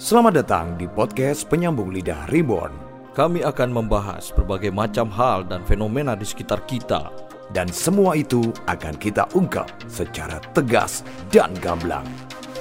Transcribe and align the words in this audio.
Selamat 0.00 0.42
datang 0.42 0.74
di 0.80 0.88
podcast 0.90 1.46
Penyambung 1.46 1.94
Lidah 1.94 2.26
Reborn 2.32 2.72
Kami 3.12 3.44
akan 3.44 3.70
membahas 3.70 4.32
berbagai 4.32 4.72
macam 4.72 5.12
hal 5.12 5.44
dan 5.46 5.60
fenomena 5.68 6.16
di 6.16 6.24
sekitar 6.24 6.64
kita. 6.64 7.12
dan 7.52 7.68
semua 7.68 8.16
itu 8.16 8.48
akan 8.64 8.96
kita 8.96 9.28
ungkap 9.36 9.68
secara 9.84 10.40
tegas 10.56 11.04
dan 11.28 11.52
gamblang. 11.60 12.08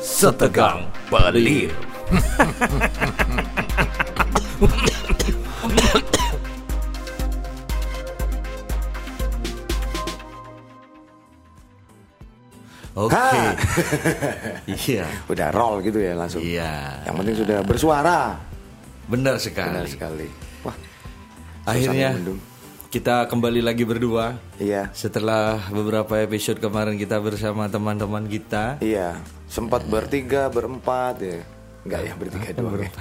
Setegang 0.04 0.84
pelir. 1.08 1.72
Oke. 12.92 13.16
Ha. 13.16 13.56
iya. 14.88 15.08
Udah 15.32 15.48
roll 15.56 15.80
gitu 15.80 16.00
ya 16.04 16.12
langsung. 16.16 16.44
Iya. 16.44 17.00
Yang 17.08 17.16
penting 17.24 17.36
sudah 17.40 17.58
bersuara. 17.64 18.20
Benar 19.08 19.36
sekali. 19.40 19.72
Benar 19.72 19.88
sekali. 19.88 20.28
Wah, 20.68 20.76
Akhirnya 21.64 22.20
kita 22.92 23.32
kembali 23.32 23.64
lagi 23.64 23.88
berdua. 23.88 24.36
iya. 24.60 24.92
Setelah 24.92 25.72
beberapa 25.72 26.20
episode 26.20 26.60
kemarin 26.60 27.00
kita 27.00 27.24
bersama 27.24 27.72
teman-teman 27.72 28.28
kita. 28.28 28.84
Iya, 28.84 29.16
sempat 29.48 29.88
bertiga, 29.88 30.52
berempat 30.52 31.16
ya. 31.24 31.40
Enggak 31.88 32.02
ya, 32.04 32.14
bertiga 32.20 32.50
doang. 32.60 32.84
ya. 32.84 32.92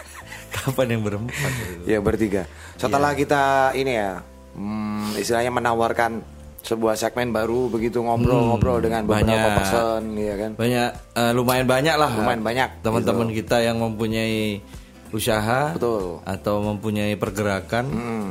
Kapan 0.56 0.86
yang 0.96 1.02
berempat? 1.04 1.52
Iya, 1.84 1.98
bertiga. 2.00 2.48
Setelah 2.80 3.12
kita 3.12 3.76
ini 3.76 3.92
ya, 3.92 4.24
hmm, 4.56 5.20
istilahnya 5.20 5.52
menawarkan 5.52 6.24
sebuah 6.64 6.96
segmen 6.96 7.28
baru 7.28 7.68
begitu 7.68 8.00
ngobrol-ngobrol 8.00 8.80
dengan 8.80 9.04
beberapa 9.04 9.28
banyak. 9.28 9.56
person, 9.60 10.00
ya 10.16 10.34
kan. 10.40 10.50
Banyak 10.56 10.88
eh, 11.12 11.32
lumayan 11.36 11.66
banyak 11.68 11.94
lah. 12.00 12.10
Lumayan 12.16 12.42
banyak, 12.42 12.68
Teman-teman 12.80 13.28
kita 13.30 13.60
yang 13.60 13.76
mempunyai 13.78 14.64
usaha 15.12 15.76
Betul. 15.76 16.24
atau 16.24 16.54
mempunyai 16.64 17.14
pergerakan. 17.14 17.84
Hmm. 17.86 18.28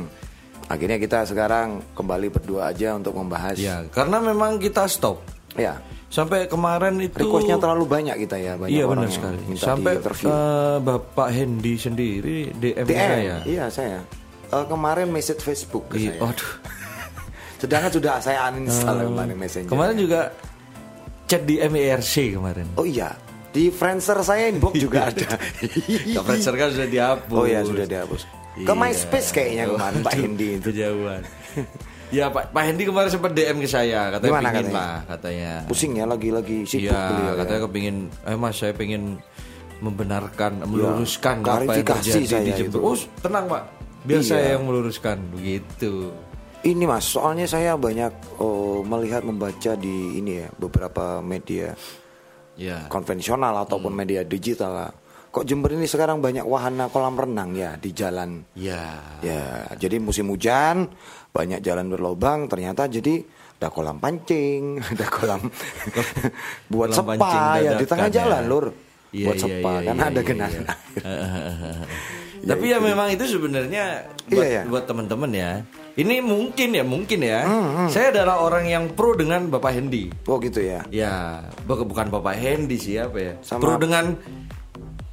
Akhirnya 0.66 0.98
kita 0.98 1.24
sekarang 1.24 1.80
kembali 1.94 2.28
berdua 2.34 2.74
aja 2.74 2.96
untuk 2.98 3.14
membahas. 3.16 3.56
Ya, 3.56 3.86
karena 3.88 4.18
memang 4.20 4.58
kita 4.58 4.90
stop. 4.90 5.22
Ya. 5.54 5.78
Sampai 6.10 6.46
kemarin 6.46 6.94
itu 7.02 7.26
Requestnya 7.26 7.58
terlalu 7.58 7.90
banyak 7.90 8.14
kita 8.22 8.38
ya, 8.38 8.54
banyak 8.54 8.70
Iya 8.70 8.84
benar 8.86 9.10
sekali. 9.10 9.38
minta 9.50 9.66
Sampai 9.66 9.98
eh, 9.98 10.76
Bapak 10.78 11.28
Hendy 11.34 11.74
sendiri 11.74 12.54
DM, 12.54 12.86
DM, 12.86 12.94
saya. 12.94 13.36
iya 13.42 13.64
saya. 13.66 13.98
Eh, 14.46 14.64
kemarin 14.70 15.10
message 15.10 15.42
Facebook 15.42 15.90
ke 15.90 15.98
Iya, 15.98 16.14
saya. 16.14 16.30
Aduh. 16.30 16.50
Sedangkan 17.64 17.90
sudah 17.90 18.14
saya 18.20 18.38
uninstall 18.46 19.00
kemarin 19.02 19.34
messenger. 19.34 19.70
Kemarin 19.70 19.96
juga 19.96 20.20
chat 21.24 21.42
di 21.42 21.56
MERC 21.58 22.36
kemarin. 22.36 22.66
Oh 22.74 22.84
iya, 22.84 23.16
di 23.48 23.72
Friendster 23.72 24.20
saya 24.20 24.46
inbox 24.46 24.76
juga 24.76 25.06
ada. 25.08 25.40
Ke 26.04 26.20
Friendster 26.20 26.54
kan 26.54 26.68
sudah 26.68 26.84
dihapus. 26.86 27.32
oh 27.32 27.44
iya 27.44 27.60
sudah 27.60 27.84
dihapus. 27.84 28.22
Ke 28.54 28.62
Iya. 28.62 28.70
MySpace 28.76 29.28
kayaknya 29.30 29.64
kemarin 29.66 29.98
Pak 30.00 30.14
Hendy 30.14 30.48
itu. 30.54 30.68
Kejauhan. 30.70 31.22
ya 32.12 32.28
Pak 32.28 32.52
Pak 32.52 32.62
Hendy 32.62 32.84
kemarin 32.84 33.08
sempat 33.08 33.32
DM 33.32 33.58
ke 33.58 33.66
saya, 33.66 34.12
katanya 34.12 34.30
Gimana 34.30 34.44
pingin 34.44 34.54
katanya? 34.62 34.76
lah 34.76 34.94
katanya. 35.08 35.52
Pusing 35.66 35.92
ya 35.94 36.04
lagi-lagi 36.04 36.58
sibuk 36.62 36.86
Iya, 36.86 37.00
beliau 37.08 37.24
ya. 37.26 37.38
katanya 37.40 37.60
kepingin, 37.64 37.96
eh 38.22 38.36
mas 38.36 38.54
saya 38.54 38.70
pengen 38.70 39.02
membenarkan, 39.80 40.52
meluruskan 40.64 41.42
apa 41.42 41.72
yang 41.72 41.82
terjadi 41.82 42.36
di 42.40 42.52
Jember. 42.54 42.78
Oh 42.78 42.94
tenang 43.18 43.44
pak, 43.48 43.62
biar 44.04 44.20
Iya. 44.20 44.28
saya 44.28 44.46
yang 44.54 44.62
meluruskan 44.64 45.16
begitu. 45.32 46.14
Ini 46.64 46.84
mas, 46.88 47.04
soalnya 47.04 47.44
saya 47.44 47.76
banyak 47.76 48.40
oh, 48.40 48.80
melihat 48.80 49.20
membaca 49.20 49.76
di 49.76 50.16
ini 50.16 50.40
ya 50.40 50.48
beberapa 50.56 51.20
media 51.20 51.76
Ya. 52.54 52.86
konvensional 52.86 53.66
ataupun 53.66 53.90
Hmm. 53.90 54.00
media 54.00 54.20
digital 54.22 54.70
lah. 54.72 54.90
Kok 55.28 55.42
Jember 55.42 55.74
ini 55.74 55.84
sekarang 55.84 56.22
banyak 56.22 56.46
wahana 56.46 56.86
kolam 56.86 57.18
renang 57.18 57.50
ya 57.52 57.74
di 57.74 57.90
jalan 57.90 58.46
Ya. 58.54 59.02
Ya, 59.20 59.66
jadi 59.74 59.98
musim 59.98 60.30
hujan 60.30 60.86
banyak 61.34 61.60
jalan 61.60 61.90
berlobang, 61.90 62.46
ternyata 62.46 62.86
jadi 62.86 63.26
ada 63.58 63.68
kolam 63.68 63.98
pancing, 63.98 64.78
ada 64.94 65.06
kolam 65.10 65.42
buat 66.72 66.94
Kolam 66.94 67.18
sepa 67.18 67.32
ya 67.58 67.70
di 67.74 67.84
tengah 67.84 68.06
dadakan 68.06 68.16
jalan 68.22 68.40
ya. 68.40 68.48
lur. 68.48 68.66
Iya, 69.10 69.26
buat 69.26 69.36
iya, 69.36 69.42
sepa 69.42 69.70
iya, 69.74 69.82
karena 69.84 70.02
iya, 70.02 70.10
ada 70.10 70.20
iya, 70.22 70.26
genangan 70.26 70.62
iya. 70.62 70.72
air. 71.02 72.46
Tapi 72.54 72.64
ya 72.70 72.78
memang 72.78 73.08
itu 73.10 73.24
sebenarnya 73.26 73.84
buat, 74.30 74.38
Iya, 74.38 74.44
iya. 74.46 74.62
buat 74.64 74.84
teman-teman 74.86 75.30
ya. 75.34 75.52
Ini 75.94 76.18
mungkin 76.18 76.74
ya, 76.74 76.82
mungkin 76.82 77.22
ya. 77.22 77.46
Hmm, 77.46 77.86
Saya 77.86 78.10
adalah 78.10 78.42
orang 78.42 78.66
yang 78.66 78.84
pro 78.90 79.14
dengan 79.14 79.46
Bapak 79.46 79.70
Hendy. 79.72 80.10
Oh 80.26 80.38
gitu 80.38 80.58
ya. 80.58 80.82
Ya, 80.90 81.38
bu- 81.62 81.86
bukan 81.86 82.10
Bapak 82.10 82.34
Hendy 82.34 82.74
siapa 82.74 83.14
ya? 83.14 83.32
Sama- 83.40 83.62
Pro 83.62 83.78
dengan 83.78 84.18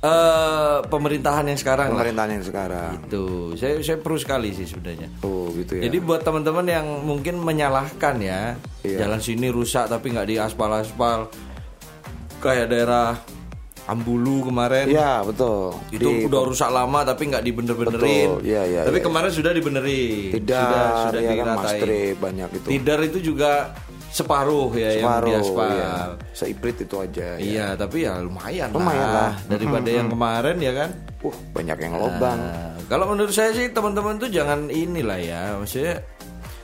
eh, 0.01 0.77
pemerintahan 0.83 1.45
yang 1.45 1.55
sekarang 1.55 1.93
lah. 1.93 2.01
Pemerintahan 2.01 2.31
yang 2.33 2.41
sekarang. 2.41 2.93
Itu, 3.05 3.53
saya 3.53 3.77
saya 3.79 4.01
pro 4.01 4.17
sekali 4.17 4.49
sih 4.49 4.65
sebenarnya. 4.65 5.13
Oh 5.21 5.53
gitu 5.53 5.77
ya. 5.77 5.85
Jadi 5.85 5.97
buat 6.01 6.21
teman-teman 6.21 6.65
yang 6.65 7.05
mungkin 7.05 7.37
menyalahkan 7.37 8.17
ya, 8.17 8.57
Iya. 8.81 9.05
jalan 9.05 9.21
sini 9.21 9.47
rusak 9.47 9.85
tapi 9.85 10.09
nggak 10.09 10.25
diaspal-aspal, 10.27 11.29
kayak 12.39 12.67
daerah 12.67 13.13
Ambulu 13.85 14.45
kemarin. 14.45 14.85
Iya 14.87 15.25
betul. 15.25 15.73
Itu 15.89 16.05
Di- 16.05 16.23
udah 16.29 16.41
rusak 16.45 16.69
lama 16.69 17.01
tapi 17.01 17.27
nggak 17.27 17.43
dibener-benerin. 17.43 18.29
Betul, 18.37 18.45
iya, 18.45 18.61
iya, 18.63 18.81
tapi 18.85 19.01
iya. 19.01 19.05
kemarin 19.09 19.31
sudah 19.33 19.51
dibenerin. 19.51 20.29
Tidar, 20.37 20.61
sudah 20.61 20.85
sudah 21.09 21.21
ya 21.21 21.29
kan, 21.29 21.35
diratain. 21.35 21.57
Mastrip, 21.65 22.15
banyak 22.21 22.49
itu. 22.55 22.67
Tidar 22.69 22.99
itu 23.01 23.19
juga 23.19 23.51
separuh 24.11 24.69
ya 24.75 24.89
Separuh, 24.99 25.27
yang 25.31 25.39
diaspal. 25.39 25.69
iya. 25.71 25.91
Seiprit 26.31 26.77
itu 26.77 26.95
aja. 26.99 27.27
ya. 27.35 27.41
Iya, 27.41 27.67
tapi 27.73 27.97
ya 28.05 28.19
lumayan, 28.19 28.69
Lumayan 28.69 29.07
lah. 29.07 29.15
lah. 29.31 29.33
daripada 29.49 29.89
yang 29.89 30.07
kemarin 30.11 30.57
ya 30.59 30.73
kan. 30.75 30.89
Uh 31.21 31.35
banyak 31.53 31.77
yang 31.79 31.93
lobang. 31.97 32.37
Nah, 32.37 32.75
kalau 32.85 33.05
menurut 33.09 33.31
saya 33.31 33.49
sih 33.51 33.69
teman-teman 33.71 34.17
tuh 34.17 34.27
jangan 34.27 34.67
inilah 34.67 35.19
ya, 35.21 35.41
maksudnya 35.55 36.01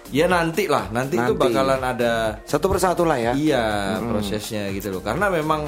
ya 0.09 0.25
nanti 0.25 0.65
lah, 0.65 0.87
nanti, 0.89 1.19
itu 1.19 1.33
Nanti. 1.35 1.39
bakalan 1.39 1.81
ada 1.83 2.39
Satu 2.43 2.67
persatu 2.67 3.03
lah 3.03 3.19
ya. 3.19 3.31
iya 3.35 3.95
prosesnya 4.01 4.71
gitu 4.71 4.91
loh. 4.91 5.01
Karena 5.03 5.27
memang 5.27 5.67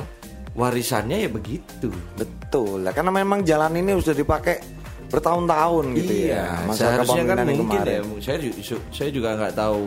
warisannya 0.60 1.24
ya 1.24 1.30
begitu. 1.32 1.88
Betul 2.14 2.84
lah 2.84 2.92
karena 2.92 3.16
memang 3.16 3.42
jalan 3.42 3.72
ini 3.74 3.96
sudah 3.98 4.18
dipakai 4.18 4.60
bertahun-tahun 5.10 5.86
gitu 5.98 6.14
iya, 6.28 6.60
ya. 6.60 6.68
Masa 6.68 6.82
seharusnya 6.94 7.24
kan 7.26 7.38
mungkin 7.42 7.66
kemarin. 7.66 7.88
ya. 7.88 8.02
Saya 8.22 8.38
saya 8.92 9.10
juga 9.10 9.30
nggak 9.40 9.54
tahu. 9.56 9.84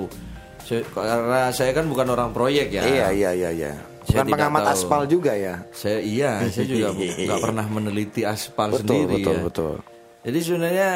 Saya- 0.62 0.86
karena 0.88 1.40
saya 1.52 1.70
kan 1.70 1.84
bukan 1.86 2.06
orang 2.08 2.30
proyek 2.32 2.72
ya. 2.72 2.82
Iya 2.82 3.06
iya 3.12 3.30
iya 3.36 3.50
iya. 3.52 3.72
Saya 4.02 4.26
Bukan 4.26 4.34
pengamat 4.34 4.62
tahu. 4.66 4.72
aspal 4.74 5.02
juga 5.06 5.30
ya. 5.30 5.62
Saya 5.70 6.02
iya, 6.02 6.42
saya 6.50 6.66
juga 6.66 6.90
nggak 7.28 7.38
pernah 7.38 7.66
meneliti 7.70 8.26
aspal 8.26 8.74
Betul 8.74 8.80
sendiri 8.82 9.14
betul 9.20 9.36
ya. 9.36 9.42
betul. 9.46 9.74
Jadi 10.22 10.38
sebenarnya 10.42 10.90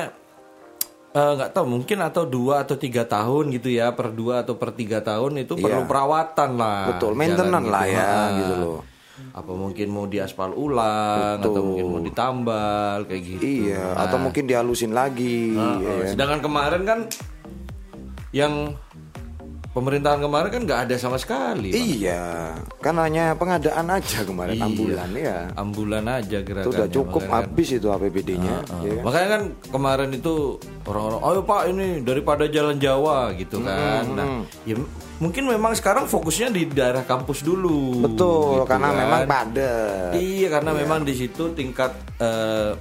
eh, 1.13 1.33
nggak 1.39 1.51
tahu 1.55 1.65
mungkin 1.71 1.99
atau 2.03 2.25
dua 2.27 2.67
atau 2.67 2.75
tiga 2.75 3.07
tahun 3.07 3.55
gitu 3.55 3.71
ya 3.71 3.95
per 3.95 4.11
dua 4.11 4.43
atau 4.43 4.59
per 4.59 4.75
tiga 4.75 5.01
tahun 5.01 5.39
itu 5.39 5.55
perlu 5.55 5.83
Iya. 5.83 5.89
perawatan 5.89 6.51
lah. 6.59 6.83
Betul, 6.95 7.13
maintenance 7.15 7.69
lah 7.71 7.85
ya, 7.87 8.09
gitu 8.37 8.55
loh. 8.59 8.79
Apa 9.33 9.53
mungkin 9.53 9.87
mau 9.89 10.05
diaspal 10.05 10.53
ulang 10.53 11.41
atau 11.41 11.63
mungkin 11.65 11.87
mau 11.89 12.01
ditambal 12.05 13.09
kayak 13.09 13.23
gitu. 13.25 13.73
Iya, 13.73 13.97
atau 13.97 14.19
mungkin 14.21 14.45
dihalusin 14.45 14.93
lagi. 14.93 15.57
Ah, 15.57 15.81
ya 15.81 15.93
kan? 15.93 16.09
Sedangkan 16.13 16.41
kemarin 16.45 16.83
kan 16.85 16.99
yang 18.37 18.77
pemerintahan 19.77 20.19
kemarin 20.19 20.49
kan 20.49 20.63
nggak 20.65 20.81
ada 20.89 20.95
sama 20.97 21.21
sekali. 21.21 21.69
Pak. 21.69 21.77
Iya, 21.77 22.25
kan 22.81 22.97
hanya 22.97 23.37
pengadaan 23.37 23.87
aja 23.87 24.25
kemarin 24.25 24.57
Iya. 24.57 24.65
ambulan 24.65 25.11
ya. 25.13 25.39
Ambulan 25.53 26.05
aja 26.09 26.39
Itu 26.41 26.47
gerakannya. 26.49 26.73
udah 26.73 26.89
cukup 26.89 27.21
makanya 27.21 27.37
kan- 27.37 27.45
habis 27.47 27.69
itu 27.71 27.87
APBD-nya. 27.87 28.55
Ah, 28.65 28.81
ya 28.81 28.91
kan? 28.91 29.03
Makanya 29.05 29.29
kan 29.29 29.43
kemarin 29.69 30.11
itu 30.11 30.35
orang-orang, 30.83 31.21
ayo 31.23 31.41
pak 31.43 31.63
ini 31.69 31.87
daripada 32.01 32.45
jalan 32.47 32.77
Jawa 32.77 33.19
gitu 33.35 33.57
kan. 33.61 34.05
Nah, 34.09 34.27
ya 34.65 34.77
mungkin 35.17 35.45
memang 35.47 35.73
sekarang 35.73 36.05
fokusnya 36.07 36.49
di 36.49 36.65
daerah 36.67 37.05
kampus 37.05 37.41
dulu. 37.41 38.01
Betul, 38.03 38.57
gitu 38.57 38.65
karena 38.65 38.89
kan. 38.89 38.97
memang 38.97 39.21
padat. 39.27 40.13
Iya, 40.17 40.49
karena 40.51 40.71
memang 40.73 41.05
di 41.05 41.15
situ 41.15 41.53
tingkat 41.53 41.93
eh, 42.17 42.73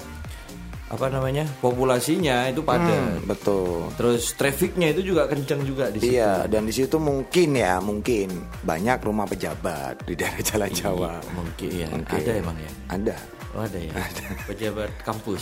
apa 0.86 1.10
namanya 1.10 1.50
populasinya 1.60 2.46
itu 2.46 2.62
padat. 2.62 2.94
Hmm, 3.18 3.26
betul. 3.26 3.90
Terus 3.98 4.38
trafficnya 4.38 4.94
itu 4.94 5.02
juga 5.04 5.26
kencang 5.26 5.66
juga 5.66 5.90
di 5.90 5.98
situ. 5.98 6.14
Iya, 6.14 6.46
dan 6.46 6.62
di 6.64 6.74
situ 6.74 7.02
mungkin 7.02 7.58
ya, 7.58 7.82
mungkin 7.82 8.30
banyak 8.62 9.02
rumah 9.02 9.26
pejabat 9.26 10.06
di 10.06 10.14
daerah 10.14 10.40
Jalan 10.40 10.72
Jawa. 10.72 11.14
Mungkin 11.34 11.70
ya, 11.74 11.90
Mungkin. 11.90 12.18
ada 12.22 12.32
emang 12.38 12.58
ya. 12.58 12.72
Ada. 12.94 13.16
Oh, 13.52 13.64
ada 13.64 13.80
ya. 13.80 13.94
Pejabat 14.52 14.92
kampus. 15.02 15.42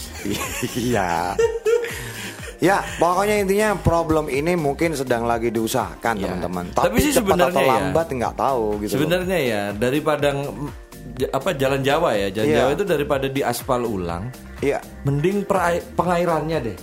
Iya. 0.79 1.35
ya, 2.59 2.79
pokoknya 2.95 3.35
intinya 3.43 3.69
problem 3.75 4.31
ini 4.31 4.55
mungkin 4.55 4.95
sedang 4.95 5.27
lagi 5.27 5.51
diusahakan 5.51 6.15
Ya. 6.17 6.31
teman-teman. 6.31 6.65
Tapi 6.71 6.97
sih 7.03 7.11
cepat 7.11 7.35
sebenarnya 7.35 7.51
atau 7.51 7.63
ya, 7.63 7.71
lambat 7.75 8.07
nggak 8.07 8.35
tahu 8.39 8.65
gitu. 8.79 8.91
loh. 8.95 8.99
Sebenarnya 9.03 9.39
ya 9.43 9.61
daripada 9.75 10.27
apa 11.29 11.49
jalan 11.51 11.81
Jawa 11.83 12.09
ya, 12.15 12.27
jalan 12.31 12.47
Iya. 12.47 12.57
Jawa 12.63 12.69
itu 12.71 12.85
daripada 12.87 13.25
diaspal 13.27 13.81
ulang, 13.83 14.23
Iya. 14.63 14.79
mending 15.03 15.43
pengairannya 15.93 16.59
deh. 16.71 16.77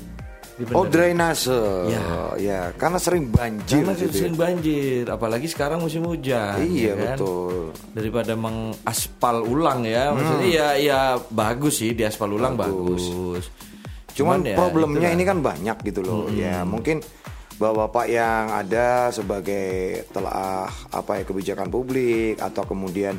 Oh 0.76 0.84
drainase, 0.84 1.56
Ya. 1.88 2.36
ya. 2.36 2.60
karena 2.76 3.00
sering 3.00 3.32
banjir. 3.32 3.80
Karena 3.80 3.96
gitu 3.96 4.12
ya. 4.12 4.20
sering 4.20 4.36
banjir, 4.36 5.04
apalagi 5.08 5.48
sekarang 5.48 5.80
musim 5.80 6.04
hujan. 6.04 6.60
Iya 6.60 6.92
ya 6.92 6.94
kan? 7.00 7.16
betul. 7.16 7.72
Daripada 7.96 8.36
mengaspal 8.36 9.40
ulang 9.40 9.88
ya, 9.88 10.12
maksudnya 10.12 10.48
ya 10.52 10.68
ya 10.76 11.00
bagus 11.32 11.80
sih 11.80 11.96
di 11.96 12.04
aspal 12.04 12.36
ulang 12.36 12.60
bagus. 12.60 13.08
Cuman, 14.12 14.44
ya, 14.44 14.52
problemnya 14.52 15.08
itulah. 15.08 15.16
ini 15.16 15.24
kan 15.24 15.38
banyak 15.40 15.76
gitu 15.80 16.00
loh. 16.04 16.28
Ya 16.28 16.60
mungkin 16.68 17.00
bapak-bapak 17.56 18.06
yang 18.12 18.44
ada 18.52 19.08
sebagai 19.16 20.04
telah 20.12 20.68
apa 20.92 21.20
ya 21.20 21.24
kebijakan 21.24 21.72
publik 21.72 22.36
atau 22.36 22.68
kemudian 22.68 23.16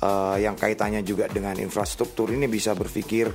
eh, 0.00 0.36
yang 0.40 0.52
kaitannya 0.52 1.00
juga 1.00 1.32
dengan 1.32 1.56
infrastruktur 1.56 2.28
ini 2.28 2.44
bisa 2.44 2.76
berpikir 2.76 3.28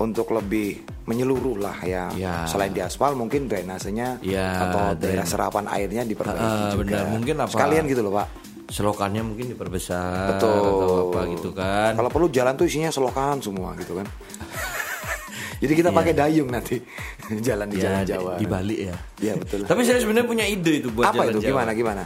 untuk 0.00 0.32
lebih 0.32 0.80
menyeluruh 1.04 1.60
lah 1.60 1.76
ya. 1.84 2.08
Ya. 2.16 2.48
Selain 2.48 2.72
di 2.72 2.80
aspal 2.80 3.12
mungkin 3.12 3.44
drainasenya 3.44 4.24
Ya, 4.24 4.48
atau 4.64 4.96
daerah 4.96 5.24
serapan 5.24 5.68
airnya 5.68 6.02
diperbaiki 6.02 6.40
Ah, 6.40 6.72
juga. 6.72 6.80
benar. 6.80 7.04
Mungkin 7.12 7.34
apa- 7.36 7.52
Sekalian 7.52 7.84
gitu 7.84 8.00
loh 8.00 8.14
pak. 8.14 8.28
selokannya 8.70 9.26
mungkin 9.26 9.50
diperbesar 9.50 10.38
Betul. 10.38 10.54
atau 10.54 11.10
apa 11.10 11.20
gitu 11.28 11.50
kan. 11.50 11.90
Kalau 11.92 12.06
perlu 12.06 12.30
jalan 12.30 12.54
tuh 12.54 12.64
isinya 12.64 12.86
selokan 12.88 13.38
semua 13.38 13.74
gitu 13.74 13.92
kan. 13.92 14.06
Jadi 15.60 15.72
kita 15.74 15.90
pakai 15.90 16.14
dayung 16.14 16.48
nanti 16.48 16.78
jalan 17.46 17.66
di 17.66 17.76
jalan 17.76 17.98
ya, 17.98 18.00
di- 18.00 18.10
Jawa. 18.14 18.32
di 18.38 18.46
Bali 18.46 18.76
ya. 18.80 18.96
Iya 19.18 19.34
betul. 19.36 19.66
Tapi 19.66 19.82
saya 19.82 19.98
sebenarnya 19.98 20.24
punya 20.24 20.46
ide 20.46 20.80
itu 20.80 20.88
buat 20.88 21.04
Apa 21.04 21.18
jalan 21.20 21.32
itu? 21.34 21.40
Jawa. 21.42 21.50
Gimana 21.52 21.70
gimana? 21.74 22.04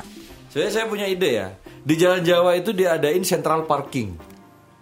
Saya 0.49 0.69
saya 0.73 0.85
punya 0.89 1.05
ide 1.05 1.31
ya. 1.37 1.49
Di 1.79 1.95
jalan 1.95 2.25
Jawa 2.25 2.57
itu 2.57 2.73
diadain 2.73 3.21
central 3.23 3.69
parking 3.69 4.17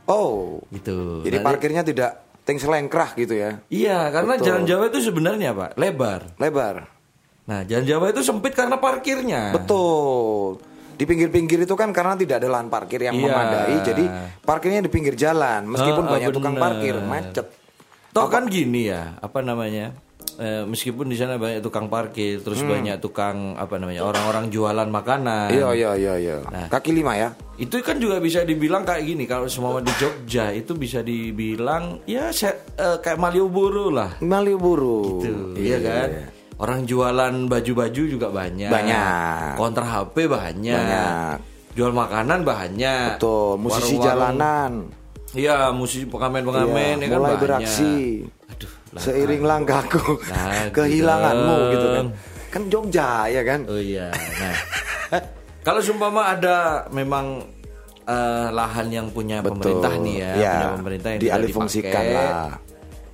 Oh, 0.02 0.62
gitu. 0.70 1.20
jadi 1.20 1.38
Nanti- 1.38 1.46
parkirnya 1.46 1.82
tidak 1.82 2.21
ting 2.42 2.58
selengkrah 2.58 3.14
gitu 3.14 3.34
ya? 3.34 3.62
Iya, 3.68 4.10
karena 4.10 4.34
Betul. 4.34 4.46
jalan 4.46 4.64
Jawa 4.66 4.84
itu 4.88 4.98
sebenarnya 5.00 5.50
Pak, 5.52 5.70
lebar. 5.76 6.20
Lebar. 6.36 6.76
Nah, 7.42 7.60
jalan 7.62 7.84
Jawa 7.84 8.06
itu 8.10 8.22
sempit 8.22 8.52
karena 8.52 8.78
parkirnya. 8.78 9.50
Betul. 9.50 10.62
Di 10.92 11.08
pinggir-pinggir 11.08 11.64
itu 11.64 11.74
kan 11.74 11.90
karena 11.90 12.14
tidak 12.14 12.38
ada 12.38 12.48
lahan 12.48 12.68
parkir 12.68 13.02
yang 13.02 13.16
Iya. 13.16 13.24
memadai, 13.26 13.76
jadi 13.82 14.04
parkirnya 14.40 14.80
di 14.82 14.90
pinggir 14.90 15.14
jalan. 15.14 15.66
Meskipun 15.66 16.04
Ah, 16.06 16.10
banyak 16.14 16.30
tukang 16.30 16.54
bener. 16.54 16.62
parkir, 16.62 16.94
macet. 17.00 17.46
Toh 18.12 18.28
kan 18.28 18.44
gini 18.46 18.92
ya, 18.92 19.16
apa 19.18 19.40
namanya? 19.40 19.96
Eh, 20.34 20.64
meskipun 20.64 21.06
di 21.06 21.14
sana 21.14 21.37
banyak 21.37 21.61
tukang 21.61 21.87
parkir, 21.87 22.40
terus 22.40 22.61
banyak 22.62 22.96
tukang 22.99 23.52
apa 23.52 23.76
namanya 23.76 24.00
orang-orang 24.02 24.49
jualan 24.49 24.87
makanan. 24.87 25.49
Hmm. 25.49 25.55
Iya 25.55 25.69
iya 25.73 25.90
iya 25.94 26.14
iya. 26.17 26.37
Nah. 26.43 26.67
Kaki 26.67 26.90
lima 26.90 27.12
ya? 27.14 27.29
Itu 27.55 27.76
kan 27.79 27.96
juga 27.96 28.17
bisa 28.17 28.40
dibilang 28.40 28.81
kayak 28.81 29.05
gini. 29.05 29.25
Kalau 29.25 29.44
semua 29.46 29.79
di 29.79 29.93
Jogja 29.94 30.49
itu 30.50 30.73
bisa 30.73 31.00
dibilang 31.00 32.00
ya 32.05 32.29
se- 32.29 32.49
eh, 32.73 32.96
kayak 32.99 33.17
Malioboro 33.17 33.88
lah. 33.88 34.17
Malioboro. 34.19 35.20
Gitu, 35.20 35.32
iya 35.58 35.79
kan? 35.79 36.08
Orang 36.55 36.84
jualan 36.84 37.34
baju-baju 37.44 38.02
juga 38.06 38.29
banyak. 38.29 38.70
Banyak. 38.70 39.55
Konter 39.55 39.82
HP 39.82 40.17
banyak. 40.26 40.73
Banyak. 40.73 41.37
Jual 41.73 41.90
makanan 41.90 42.40
banyak. 42.40 43.17
Betul, 43.17 43.56
musisi 43.58 43.94
Warung-warung- 43.94 44.06
jalanan. 44.06 44.73
Iya, 45.32 45.73
musisi 45.73 46.05
pengamen-pengamen 46.05 46.96
Iya, 46.96 47.05
ya 47.05 47.08
kan 47.08 47.19
mulai 47.19 47.31
banyak. 47.31 47.43
beraksi. 47.43 47.94
Aduh. 48.49 48.73
Seiring 48.94 49.40
langkahku 49.40 50.20
Nah, 50.26 50.68
kehilanganmu 50.76 51.56
gitu. 51.56 51.70
gitu 51.72 51.86
kan. 51.88 52.06
Kan 52.52 52.62
Jogja 52.68 53.08
ya 53.26 53.42
kan? 53.42 53.64
Oh 53.64 53.80
iya. 53.80 54.12
Nah, 54.12 54.56
kalau 55.66 55.80
sumpama 55.80 56.32
ada 56.32 56.84
memang 56.88 57.40
eh, 58.02 58.48
lahan 58.48 58.88
yang 58.88 59.06
punya 59.08 59.40
pemerintah 59.40 59.96
nih 59.96 60.14
ya, 60.18 60.32
Ya, 60.34 60.52
punya 60.52 60.70
pemerintah 60.76 61.08
yang 61.10 61.20
dialihfungsikan 61.20 62.04
lah. 62.10 62.60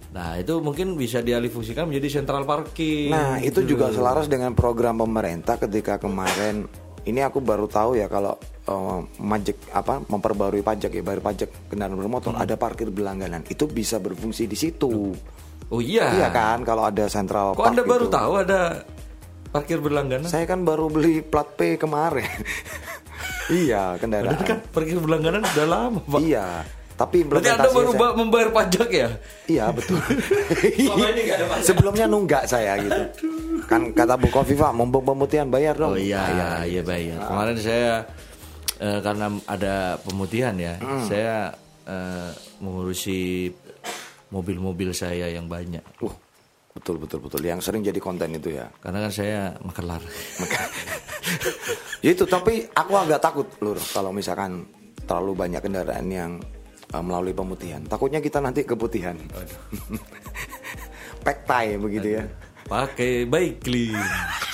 Nah, 0.09 0.35
itu 0.35 0.59
mungkin 0.59 0.97
bisa 0.97 1.21
dialihfungsikan 1.21 1.87
menjadi 1.87 2.19
sentral 2.19 2.43
parking. 2.43 3.13
Nah, 3.13 3.39
itu 3.39 3.63
juga 3.63 3.93
selaras 3.93 4.27
dengan 4.27 4.57
program 4.57 4.99
pemerintah 4.99 5.61
ketika 5.61 6.01
kemarin 6.01 6.67
ini 7.05 7.23
aku 7.23 7.39
baru 7.39 7.65
tahu 7.65 7.95
ya 7.95 8.11
kalau 8.11 8.35
eh, 8.67 9.01
majek 9.17 9.71
apa 9.71 10.03
memperbarui 10.03 10.61
pajak 10.61 10.91
ya 10.91 11.01
bayar 11.01 11.23
pajak 11.23 11.71
kendaraan 11.71 11.95
bermotor 11.95 12.35
Hmm. 12.35 12.43
ada 12.43 12.57
parkir 12.57 12.91
berlangganan 12.91 13.47
itu 13.47 13.65
bisa 13.65 13.97
berfungsi 13.97 14.45
di 14.45 14.59
situ. 14.59 15.15
Oh 15.69 15.79
iya. 15.79 16.09
Iya 16.15 16.29
kan 16.29 16.63
kalau 16.63 16.85
ada 16.85 17.05
sentral 17.07 17.53
Kok 17.53 17.61
park 17.61 17.71
Anda 17.71 17.83
baru 17.83 18.05
itu. 18.05 18.15
tahu 18.15 18.33
ada 18.39 18.61
parkir 19.49 19.79
berlangganan? 19.79 20.25
Saya 20.25 20.45
kan 20.45 20.61
baru 20.61 20.87
beli 20.87 21.21
plat 21.21 21.49
P 21.51 21.77
kemarin. 21.77 22.25
iya, 23.55 23.97
kendaraan. 23.97 24.33
Padahal 24.33 24.45
kan 24.47 24.59
parkir 24.67 24.97
berlangganan 24.97 25.41
sudah 25.47 25.67
lama, 25.67 26.01
Pak. 26.03 26.21
Iya, 26.21 26.47
tapi 26.95 27.19
Berarti 27.23 27.49
Anda 27.51 27.69
baru 27.71 27.91
saya- 27.91 28.01
ba- 28.03 28.15
membayar 28.15 28.49
pajak 28.51 28.89
ya? 28.91 29.09
Iya 29.47 29.65
betul. 29.71 30.01
Sebelumnya 31.63 32.07
nunggak 32.07 32.45
saya 32.45 32.77
gitu. 32.79 33.01
Kan 33.65 33.93
kata 33.93 34.17
Bu 34.17 34.29
Kofifa, 34.29 34.71
mumpung 34.71 35.05
pemutihan 35.05 35.47
bayar 35.47 35.77
dong. 35.77 35.93
Oh 35.93 36.01
iya, 36.01 36.23
Bayar. 36.23 36.65
iya 36.65 36.83
bayar. 36.83 37.19
Kemarin 37.23 37.57
saya 37.59 37.93
eh, 38.79 38.99
karena 38.99 39.27
ada 39.45 39.75
pemutihan 40.01 40.55
ya, 40.55 40.75
Hmm. 40.79 41.05
saya 41.05 41.53
eh, 41.85 42.31
mengurusi 42.59 43.51
mobil-mobil 44.29 44.93
saya 44.93 45.29
yang 45.33 45.49
banyak. 45.49 45.83
Uh, 46.05 46.13
betul 46.77 47.01
betul 47.01 47.19
betul. 47.25 47.41
Yang 47.45 47.69
sering 47.69 47.83
jadi 47.85 47.99
konten 47.99 48.33
itu 48.37 48.55
ya. 48.55 48.69
Karena 48.81 49.09
kan 49.09 49.13
saya 49.13 49.53
makelar. 49.65 50.03
Ya 52.05 52.11
itu 52.15 52.25
tapi 52.29 52.69
aku 52.73 52.93
agak 52.95 53.21
takut 53.21 53.49
lur 53.61 53.79
kalau 53.93 54.13
misalkan 54.13 54.65
terlalu 55.09 55.33
banyak 55.33 55.61
kendaraan 55.65 56.07
yang 56.09 56.31
uh, 56.93 57.03
melalui 57.03 57.33
pemutihan. 57.33 57.81
Takutnya 57.85 58.21
kita 58.21 58.39
nanti 58.41 58.65
keputihan. 58.65 59.17
Pektai 61.27 61.77
begitu 61.81 62.21
ya. 62.21 62.25
Pakai 62.69 63.25
baik 63.25 63.65
clean. 63.65 63.97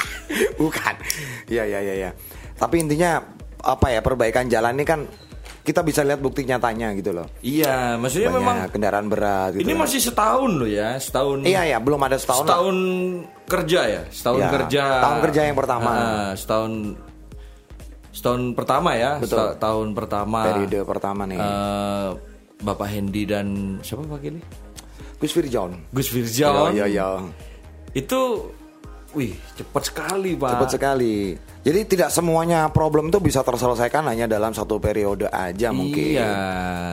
Bukan. 0.60 0.94
Ya 1.50 1.66
ya 1.66 1.82
ya 1.82 1.94
ya. 2.08 2.10
Tapi 2.54 2.86
intinya 2.86 3.18
apa 3.64 3.90
ya 3.90 4.00
perbaikan 4.04 4.46
jalan 4.46 4.76
ini 4.76 4.84
kan 4.84 5.00
kita 5.64 5.80
bisa 5.80 6.04
lihat 6.04 6.20
bukti 6.20 6.44
nyatanya 6.44 6.92
gitu 6.92 7.10
loh. 7.10 7.24
Iya, 7.40 7.96
maksudnya 7.96 8.28
Banyak 8.28 8.38
memang 8.38 8.56
kendaraan 8.68 9.08
berat 9.08 9.56
gitu. 9.56 9.64
ini 9.64 9.72
masih 9.72 9.96
setahun 9.98 10.50
loh 10.52 10.68
ya, 10.68 10.94
setahun. 10.94 11.40
Iya 11.42 11.62
ya, 11.66 11.78
belum 11.78 11.98
ada 11.98 12.16
setahun. 12.16 12.44
lah. 12.44 12.48
setahun 12.52 12.76
kerja 13.44 13.80
ya, 13.82 14.02
setahun 14.06 14.38
Ya, 14.38 14.48
kerja. 14.50 14.82
tahun 15.00 15.18
kerja 15.24 15.40
yang 15.42 15.56
pertama. 15.56 15.90
Ah, 15.90 16.30
setahun 16.34 16.72
setahun 18.10 18.42
pertama 18.52 18.90
ya, 18.94 19.18
Betul. 19.18 19.40
seta- 19.40 19.56
tahun 19.58 19.88
pertama. 19.90 20.40
Periode 20.44 20.78
pertama 20.84 21.22
nih. 21.24 21.38
eh, 21.38 22.08
Bapak 22.60 22.86
Hendy 22.86 23.24
dan 23.24 23.46
siapa 23.80 24.04
Pak 24.04 24.20
ini? 24.22 24.40
Gus 25.16 25.32
Firjaun. 25.32 25.80
Gus 25.90 26.08
Firjaun. 26.08 26.72
Iya 26.72 26.86
iya. 26.86 27.08
Itu 27.90 28.52
wih, 29.14 29.32
cepat 29.54 29.82
sekali, 29.86 30.34
Pak. 30.34 30.50
Cepat 30.52 30.70
sekali. 30.70 31.16
Jadi 31.64 31.80
tidak 31.88 32.10
semuanya 32.10 32.68
problem 32.68 33.08
itu 33.08 33.18
bisa 33.18 33.40
terselesaikan 33.40 34.04
hanya 34.04 34.26
dalam 34.26 34.52
satu 34.52 34.76
periode 34.76 35.24
aja 35.26 35.72
mungkin. 35.72 36.20
Iya. 36.20 36.34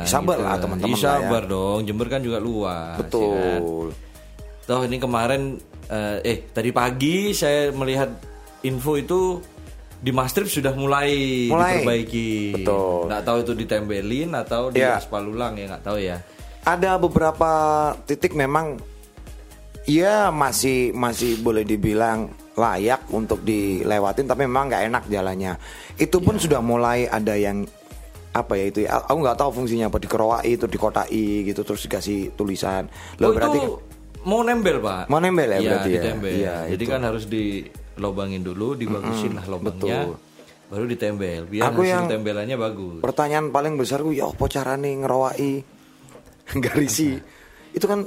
Sabar 0.06 0.40
gitu. 0.40 0.46
lah 0.48 0.56
teman-teman 0.56 0.96
Iya, 0.96 1.04
lah 1.04 1.12
ya. 1.12 1.22
sabar 1.28 1.44
dong. 1.44 1.80
Jember 1.84 2.08
kan 2.08 2.22
juga 2.22 2.40
luas. 2.40 2.72
ya 2.72 2.96
kan? 2.96 3.00
Betul. 3.04 3.86
Toh 4.64 4.82
ini 4.86 4.98
kemarin 4.98 5.42
eh, 5.90 6.18
eh 6.24 6.38
tadi 6.48 6.70
pagi 6.72 7.34
saya 7.34 7.74
melihat 7.74 8.08
info 8.64 8.96
itu 8.96 9.42
di 9.98 10.10
Mastrip 10.10 10.48
sudah 10.48 10.74
mulai, 10.74 11.46
Mulai. 11.46 11.82
diperbaiki. 11.84 12.32
Betul. 12.58 13.06
Nggak 13.06 13.22
tahu 13.22 13.38
itu 13.42 13.54
ditembelin 13.54 14.30
atau 14.34 14.62
di 14.72 14.80
Ya. 14.80 14.98
aspal 14.98 15.28
ulang 15.28 15.58
ya 15.58 15.68
nggak 15.68 15.84
tahu 15.84 15.98
ya. 16.00 16.18
Ada 16.62 16.96
beberapa 16.96 17.52
titik 18.06 18.34
memang 18.34 18.78
ya 19.84 20.30
masih 20.30 20.92
masih 20.92 21.40
boleh 21.40 21.64
dibilang 21.64 22.30
layak 22.54 23.08
untuk 23.10 23.42
dilewatin 23.42 24.26
tapi 24.26 24.44
memang 24.44 24.68
nggak 24.68 24.84
enak 24.86 25.04
jalannya. 25.08 25.54
Itu 25.96 26.20
pun 26.20 26.36
Iya. 26.36 26.44
sudah 26.46 26.62
mulai 26.62 27.06
ada 27.06 27.34
yang 27.34 27.66
apa 28.32 28.56
ya 28.56 28.66
itu 28.66 28.80
ya 28.82 29.02
aku 29.02 29.18
nggak 29.20 29.36
tahu 29.36 29.52
fungsinya 29.54 29.88
apa 29.88 30.00
dikeroai 30.00 30.48
itu 30.50 30.64
dikotai 30.64 31.26
gitu 31.44 31.62
terus 31.62 31.82
dikasih 31.82 32.32
tulisan. 32.32 32.88
Loh, 33.18 33.30
oh 33.30 33.34
berarti 33.34 33.58
itu 33.58 33.72
mau 34.22 34.40
nembel 34.40 34.78
pak? 34.80 35.08
Mau 35.08 35.18
nembel 35.18 35.50
ya 35.50 35.58
Iya, 35.58 35.70
berarti 35.70 35.90
ya? 35.90 36.02
Iya, 36.16 36.56
Jadi 36.72 36.80
itu. 36.80 36.92
kan 36.92 37.02
harus 37.02 37.24
dilobangin 37.26 38.40
dulu, 38.42 38.74
dibagusin 38.74 39.34
lah 39.34 39.44
lobangnya, 39.46 40.08
betul. 40.08 40.16
baru 40.70 40.86
ditembel. 40.88 41.42
Biar 41.46 41.64
Aku 41.68 41.82
hasil 41.82 41.92
yang- 41.92 42.08
tembelannya 42.08 42.56
bagus. 42.56 43.00
pertanyaan 43.00 43.50
paling 43.50 43.76
besar 43.76 44.00
gue 44.00 44.14
ya 44.14 44.28
apa 44.28 44.46
carane 44.46 44.96
ngerawai 44.96 45.54
garisi 46.64 47.16
itu 47.72 47.86
kan 47.86 48.04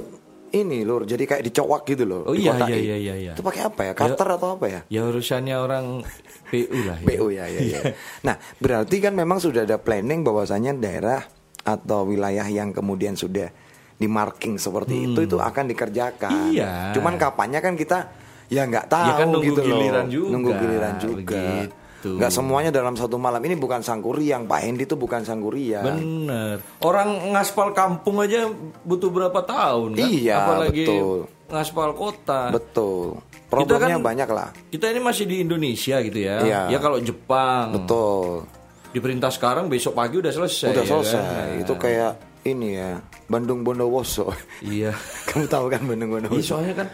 ini 0.51 0.81
lur 0.81 1.03
jadi 1.03 1.23
kayak 1.23 1.43
dicowak 1.43 1.81
gitu 1.85 2.03
loh 2.03 2.21
Oh 2.23 2.33
iya, 2.33 2.53
dikotai. 2.53 2.77
iya, 2.77 2.95
iya, 2.95 3.13
iya. 3.15 3.31
itu 3.33 3.41
pakai 3.41 3.61
apa 3.63 3.81
ya 3.81 3.91
cutter 3.93 4.27
atau 4.29 4.49
apa 4.53 4.65
ya 4.67 4.81
Ya 4.87 5.01
urusannya 5.03 5.55
orang 5.55 5.85
PU 6.51 6.77
lah. 6.83 6.97
Ya. 6.97 7.05
PU 7.07 7.25
ya 7.29 7.45
ya 7.47 7.61
ya 7.61 7.79
nah 8.21 8.35
berarti 8.55 8.95
kan 8.99 9.11
memang 9.11 9.37
sudah 9.37 9.63
ada 9.63 9.77
planning 9.77 10.21
bahwasanya 10.21 10.71
daerah 10.73 11.25
atau 11.61 12.05
wilayah 12.05 12.45
yang 12.45 12.69
kemudian 12.69 13.13
sudah 13.13 13.49
di 13.95 14.05
marking 14.05 14.55
seperti 14.55 15.07
itu 15.07 15.19
itu 15.21 15.37
akan 15.37 15.65
dikerjakan 15.65 16.29
Hmm. 16.29 16.51
Iya. 16.51 16.91
cuman 16.91 17.15
kapannya 17.15 17.59
kan 17.59 17.73
kita 17.73 18.11
ya 18.45 18.63
nggak 18.63 18.85
tahu 18.85 19.07
Ya 19.07 19.13
kan 19.15 19.27
nunggu 19.27 19.47
gitu 19.47 19.59
loh. 19.59 19.67
giliran 19.73 20.05
juga, 20.05 20.29
nunggu 20.29 20.51
giliran 20.53 20.93
juga 20.95 21.17
begitu. 21.17 21.75
Nggak 22.07 22.29
semuanya 22.29 22.69
dalam 22.69 22.93
satu 22.93 23.17
malam 23.17 23.41
ini 23.41 23.53
bukan 23.53 23.79
sangkuriang 23.79 24.45
Pak 24.45 24.59
Hendi 24.59 24.83
itu 24.83 24.93
bukan 24.93 25.21
sangkuriang 25.21 25.81
Bener. 25.81 26.61
Orang 26.79 27.31
ngaspal 27.31 27.71
kampung 27.71 28.19
aja 28.19 28.45
butuh 28.81 29.09
berapa 29.09 29.41
tahun 29.41 29.93
kan? 29.93 30.05
Iya, 30.05 30.35
Apalagi 30.39 30.83
betul. 30.83 31.19
ngaspal 31.47 31.89
kota. 31.91 32.41
Betul. 32.49 33.17
problemnya 33.45 33.95
kan- 33.95 34.05
banyak 34.05 34.29
lah. 34.29 34.49
Kita 34.67 34.85
ini 34.87 34.99
masih 34.99 35.25
di 35.25 35.39
Indonesia 35.39 35.95
gitu 35.99 36.19
ya. 36.19 36.35
Iya. 36.39 36.61
Ya 36.69 36.77
kalau 36.77 36.99
Jepang 36.99 37.73
Betul. 37.73 38.45
diperintah 38.91 39.29
sekarang 39.29 39.65
besok 39.65 39.93
pagi 39.93 40.17
udah 40.17 40.29
selesai. 40.29 40.69
Udah 40.69 40.83
ya 40.83 40.91
selesai. 40.91 41.21
kan? 41.23 41.61
Itu 41.61 41.73
kayak 41.75 42.11
ini 42.43 42.75
ya, 42.75 42.99
Bandung 43.25 43.61
Bondowoso. 43.61 44.29
Iya. 44.61 44.93
Kamu 45.29 45.45
tahu 45.47 45.65
kan 45.67 45.81
Bandung 45.81 46.09
Iya 46.09 46.15
Bondowoso? 46.21 46.45
soalnya 46.45 46.75
kan 46.75 46.87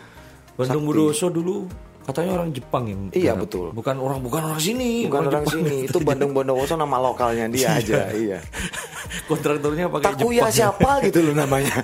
Bandung 0.53 0.84
Budoso 0.84 1.27
dulu 1.27 1.65
katanya 2.12 2.32
orang 2.38 2.50
Jepang 2.51 2.84
yang 2.86 3.01
Iya, 3.10 3.34
garap. 3.34 3.41
betul. 3.48 3.68
Bukan 3.72 3.96
orang 3.98 4.20
bukan 4.20 4.41
orang 4.51 4.62
sini. 4.62 5.08
Bukan 5.08 5.22
orang 5.32 5.46
Jepang. 5.48 5.63
sini, 5.65 5.77
itu 5.88 5.98
Bandung 6.03 6.32
Bondowoso 6.32 6.75
nama 6.75 6.98
lokalnya 7.00 7.48
dia 7.48 7.80
aja, 7.80 8.12
iya. 8.12 8.39
Kontraktornya 9.32 9.88
pakai 9.88 10.06
Takuya 10.13 10.48
Jepang. 10.48 10.51
siapa 10.51 10.89
gitu 11.08 11.20
loh 11.24 11.36
namanya. 11.36 11.75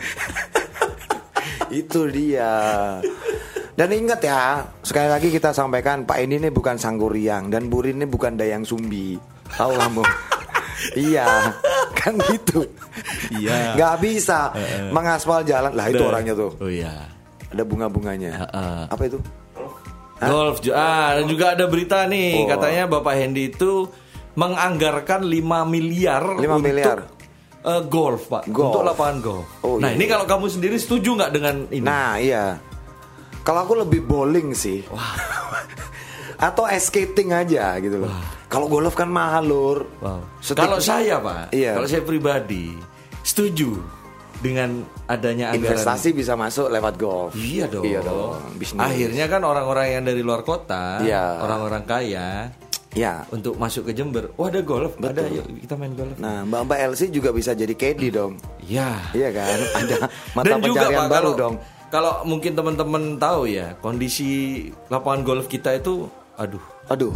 itu 1.71 1.99
dia. 2.07 2.53
Dan 3.77 3.89
ingat 3.93 4.19
ya, 4.19 4.65
sekali 4.81 5.05
lagi 5.05 5.29
kita 5.29 5.53
sampaikan 5.53 6.01
Pak 6.01 6.17
ini 6.17 6.41
nih 6.41 6.49
bukan 6.49 6.81
Sangguriang 6.81 7.53
dan 7.53 7.69
Burin 7.69 8.01
ini 8.01 8.07
bukan 8.09 8.33
Dayang 8.33 8.65
Sumbi. 8.65 9.13
Tahu 9.53 9.71
kamu? 9.77 10.03
iya, 11.07 11.53
kan 11.93 12.17
gitu. 12.25 12.65
Iya. 13.37 13.77
Nggak 13.77 13.95
bisa 14.01 14.49
mengaspal 14.89 15.45
jalan. 15.45 15.77
Lah 15.77 15.93
itu 15.93 16.01
orangnya 16.01 16.33
tuh. 16.33 16.51
Oh 16.57 16.65
iya. 16.65 17.05
Ada 17.53 17.63
bunga-bunganya. 17.63 18.31
Heeh. 18.43 18.81
Apa 18.89 19.03
itu? 19.07 19.21
Golf 20.19 20.57
ah 20.69 21.13
dan 21.13 21.25
juga 21.25 21.53
ada 21.53 21.65
berita 21.65 22.03
nih 22.03 22.41
Oh. 22.41 22.49
katanya 22.49 22.83
Bapak 22.87 23.13
Hendy 23.13 23.47
itu 23.47 23.85
menganggarkan 24.33 25.21
5 25.21 25.33
miliar 25.63 26.23
5 26.31 26.37
untuk 26.37 26.61
miliar. 26.63 26.99
eh, 27.59 27.81
golf 27.83 28.21
Pak 28.27 28.43
Golf. 28.47 28.71
untuk 28.71 28.83
lapangan 28.83 29.17
golf. 29.19 29.47
Oh, 29.61 29.77
nah 29.77 29.89
iya. 29.89 29.95
ini 29.95 30.05
kalau 30.05 30.25
kamu 30.25 30.45
sendiri 30.47 30.77
setuju 30.77 31.09
nggak 31.15 31.31
dengan 31.31 31.55
ini? 31.67 31.83
Nah, 31.83 32.15
iya. 32.15 32.57
Kalau 33.41 33.63
aku 33.63 33.77
lebih 33.77 34.03
bowling 34.03 34.53
sih. 34.53 34.83
Atau 36.37 36.65
ice 36.65 36.87
skating 36.87 37.33
aja 37.33 37.73
gitu 37.77 37.97
loh. 37.97 38.13
Kalau 38.45 38.65
golf 38.67 38.93
kan 38.93 39.09
mahal 39.09 39.43
lur. 39.43 39.79
Wow. 39.99 40.21
Kalau 40.47 40.77
saya 40.77 41.17
Pak, 41.17 41.49
Iya. 41.49 41.73
kalau 41.73 41.87
saya 41.87 42.01
pribadi 42.01 42.77
setuju 43.19 43.73
dengan 44.37 44.69
adanya 45.05 45.49
anggaran 45.49 45.73
investasi 45.73 46.13
bisa 46.13 46.33
masuk 46.33 46.69
lewat 46.69 46.93
golf. 46.95 47.33
Iya 47.33 47.65
dong. 47.65 47.83
Iya 47.83 47.99
dong. 48.01 48.37
Bisnis. 48.55 48.77
Akhirnya 48.77 49.25
kan 49.25 49.41
orang-orang 49.41 49.85
yang 49.91 50.03
dari 50.03 50.21
luar 50.21 50.41
kota, 50.41 51.01
Iya. 51.01 51.41
orang-orang 51.41 51.83
kaya 51.83 52.53
Ya. 52.93 53.25
untuk 53.29 53.55
masuk 53.55 53.85
ke 53.85 53.93
Jember, 53.93 54.33
wah 54.33 54.47
ada 54.47 54.61
golf, 54.61 54.97
ada 54.97 55.21
yuk 55.25 55.45
kita 55.59 55.73
main 55.73 55.93
golf. 55.93 56.17
Nah, 56.17 56.41
Mbak 56.43 56.61
Mbak 56.65 56.79
Elsie 56.83 57.09
juga 57.09 57.29
bisa 57.29 57.51
jadi 57.51 57.73
caddy 57.73 58.09
dong. 58.09 58.37
Iya. 58.61 58.89
Iya 59.11 59.29
kan? 59.31 59.57
Ada 59.79 59.97
mata 60.33 60.45
Dan 60.47 60.57
juga 60.59 60.81
pencarian 60.81 60.99
Pak, 60.99 61.07
baru 61.07 61.21
kalau, 61.23 61.33
dong. 61.35 61.55
Kalau 61.87 62.13
mungkin 62.23 62.51
teman-teman 62.51 63.03
tahu 63.15 63.41
ya, 63.47 63.73
kondisi 63.79 64.29
lapangan 64.87 65.21
golf 65.23 65.47
kita 65.47 65.71
itu 65.73 66.05
aduh, 66.35 66.61
Aduh. 66.87 67.13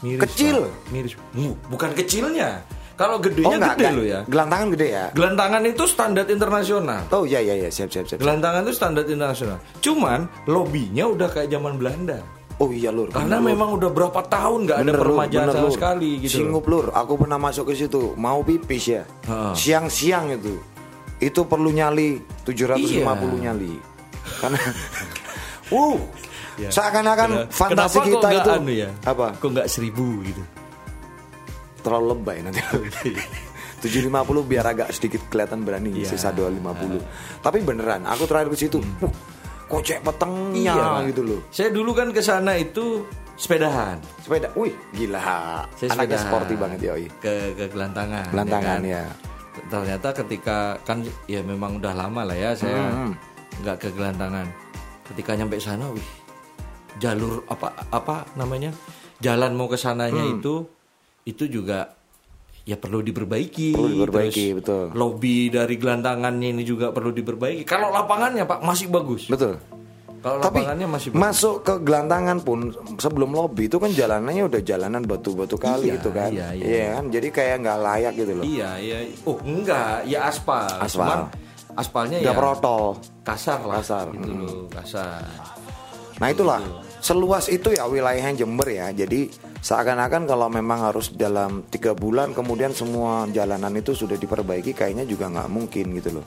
miris. 0.00 0.20
Kecil. 0.24 0.62
Pak. 0.62 0.72
Miris. 0.88 1.12
Bu- 1.30 1.58
Bukan 1.68 1.90
kecilnya. 1.92 2.62
Kalau 3.00 3.16
Oh 3.16 3.22
gedenya 3.22 3.56
enggak, 3.56 3.72
gede 3.72 3.80
enggak. 3.82 3.96
loh 3.96 4.04
ya. 4.04 4.20
Gelantangan 4.28 4.66
gede 4.70 4.88
ya? 4.90 5.04
Gelantangan 5.10 5.62
itu 5.64 5.84
standar 5.88 6.24
internasional. 6.28 7.00
Oh 7.08 7.24
iya 7.24 7.40
iya 7.40 7.54
iya 7.56 7.68
siap 7.68 7.88
siap 7.88 8.04
siap. 8.04 8.20
Gelantangan 8.20 8.60
itu 8.62 8.74
standar 8.76 9.04
internasional. 9.04 9.56
Cuman 9.80 10.20
lobbynya 10.44 11.08
udah 11.08 11.26
kayak 11.26 11.48
zaman 11.48 11.74
Belanda. 11.74 12.20
Oh 12.60 12.68
iya 12.68 12.92
lur. 12.92 13.08
Karena 13.08 13.40
bener, 13.40 13.40
Lur. 13.40 13.48
memang 13.50 13.68
udah 13.72 13.88
berapa 13.88 14.20
tahun 14.22 14.58
nggak 14.68 14.78
ada 14.78 14.92
permajaan 14.94 15.42
bener, 15.42 15.56
sama 15.56 15.64
Lur. 15.64 15.72
sekali 15.72 16.10
gitu. 16.20 16.32
Singup 16.36 16.68
lur, 16.68 16.92
aku 16.92 17.16
pernah 17.16 17.40
masuk 17.40 17.64
ke 17.66 17.74
situ, 17.74 18.12
mau 18.14 18.44
pipis 18.44 18.84
ya. 18.90 19.02
Siang-siang 19.50 20.36
itu. 20.36 20.60
Itu 21.16 21.44
perlu 21.44 21.72
nyali 21.72 22.20
750 22.44 22.84
Iya. 22.84 23.16
nyali. 23.42 23.72
Karena 24.36 24.60
uh, 25.72 25.96
seakan-akan 26.60 27.28
Kenapa- 27.30 27.48
fantasi 27.48 27.96
kenapa 27.96 28.08
kita 28.12 28.28
itu 28.34 28.50
anu 28.52 28.72
ya? 28.76 28.88
apa? 29.02 29.26
Kok 29.34 29.48
nggak 29.50 29.68
seribu 29.68 30.20
gitu? 30.20 30.42
Terlalu 31.80 32.06
lebay 32.12 32.38
nanti. 32.40 32.60
750 33.80 34.12
biar 34.44 34.64
agak 34.66 34.92
sedikit 34.92 35.24
kelihatan 35.26 35.64
berani 35.64 35.90
Iya. 35.96 36.08
sisa 36.10 36.28
250. 36.30 37.00
Tapi 37.40 37.58
beneran, 37.60 38.04
aku 38.04 38.24
terakhir 38.24 38.52
ke 38.52 38.58
situ. 38.58 38.78
Uh, 39.00 39.08
kok 39.66 39.80
cek 39.80 40.00
petengnya 40.02 40.74
Pak. 41.00 41.08
gitu 41.08 41.22
loh. 41.24 41.40
Saya 41.48 41.70
dulu 41.70 41.90
kan 41.90 42.10
ke 42.10 42.20
sana 42.20 42.52
itu 42.54 43.08
sepedahan. 43.34 43.96
Sepeda, 44.20 44.52
wih 44.52 44.76
gila. 44.92 45.64
Saya 45.72 45.88
Anaknya 45.90 46.20
sepedahan. 46.20 46.26
sporty 46.28 46.54
banget 46.54 46.80
yoi. 46.82 47.06
Ke 47.18 47.56
ke 47.56 47.64
gelantangan. 47.68 48.28
Gelantangan, 48.28 48.78
kan? 48.78 48.84
ya. 48.84 49.04
Ternyata 49.66 50.08
ketika 50.14 50.56
kan 50.82 51.00
ya 51.24 51.40
memang 51.40 51.80
udah 51.80 51.94
lama 51.94 52.22
lah 52.22 52.36
ya 52.36 52.52
saya 52.52 52.84
Hmm. 52.84 53.12
nggak 53.62 53.76
ke 53.78 53.88
gelantangan. 53.90 54.44
Ketika 55.08 55.32
nyampe 55.34 55.56
sana, 55.56 55.88
wih 55.88 56.04
jalur 56.98 57.40
apa 57.46 57.72
apa 57.88 58.28
namanya 58.34 58.76
jalan 59.18 59.54
mau 59.54 59.66
ke 59.66 59.74
sananya 59.74 60.20
Hmm. 60.20 60.36
itu 60.36 60.66
itu 61.22 61.44
juga 61.44 61.92
ya 62.62 62.76
perlu 62.76 63.00
diperbaiki. 63.00 63.72
Perlu 63.72 63.88
diperbaiki, 63.98 64.44
Terus 64.46 64.58
betul. 64.58 64.84
Lobby 64.92 65.48
dari 65.48 65.74
gelantangannya 65.74 66.48
ini 66.50 66.62
juga 66.62 66.90
perlu 66.90 67.10
diperbaiki. 67.10 67.62
Kalau 67.62 67.88
lapangannya 67.88 68.44
Pak 68.44 68.60
masih 68.60 68.86
bagus. 68.86 69.26
Betul. 69.26 69.56
Kalau 70.20 70.36
Tapi 70.36 70.60
lapangannya 70.60 70.84
masih 70.86 71.08
bagus. 71.10 71.20
masuk 71.22 71.54
ke 71.62 71.74
gelantangan 71.80 72.38
pun 72.38 72.58
sebelum 72.94 73.32
lobby 73.32 73.66
itu 73.66 73.80
kan 73.80 73.88
jalanannya 73.88 74.44
udah 74.46 74.60
jalanan 74.60 75.00
batu-batu 75.02 75.56
kali 75.56 75.88
Iya, 75.88 75.94
gitu 75.96 76.10
kan. 76.12 76.28
iya, 76.30 76.48
iya. 76.52 76.86
kan? 76.94 77.08
Jadi 77.08 77.28
kayak 77.30 77.56
nggak 77.58 77.78
layak 77.80 78.12
gitu 78.14 78.32
loh. 78.36 78.44
Iya, 78.44 78.70
iya. 78.76 78.96
Oh, 79.24 79.40
enggak, 79.40 80.04
ya 80.04 80.28
aspal. 80.28 80.68
Aspal. 80.76 80.92
Cuman 81.00 81.20
aspalnya 81.72 82.16
Nggak 82.20 82.36
ya 82.36 82.38
protol. 82.38 82.84
kasar 83.22 83.60
lah. 83.64 83.80
Kasar, 83.80 84.06
Gitu 84.12 84.28
loh, 84.28 84.68
kasar. 84.68 85.24
Nah 86.20 86.28
itulah 86.28 86.60
seluas 87.00 87.48
itu 87.48 87.72
ya 87.72 87.88
wilayahnya 87.88 88.36
Jember 88.36 88.68
ya. 88.68 88.92
Jadi 88.92 89.32
seakan-akan 89.60 90.24
kalau 90.24 90.48
memang 90.48 90.80
harus 90.80 91.12
dalam 91.12 91.64
tiga 91.68 91.92
bulan 91.92 92.32
kemudian 92.32 92.72
semua 92.72 93.28
jalanan 93.28 93.72
itu 93.76 93.92
sudah 93.92 94.16
diperbaiki, 94.16 94.72
kayaknya 94.72 95.04
juga 95.04 95.28
nggak 95.28 95.48
mungkin 95.52 95.86
gitu 96.00 96.20
loh. 96.20 96.26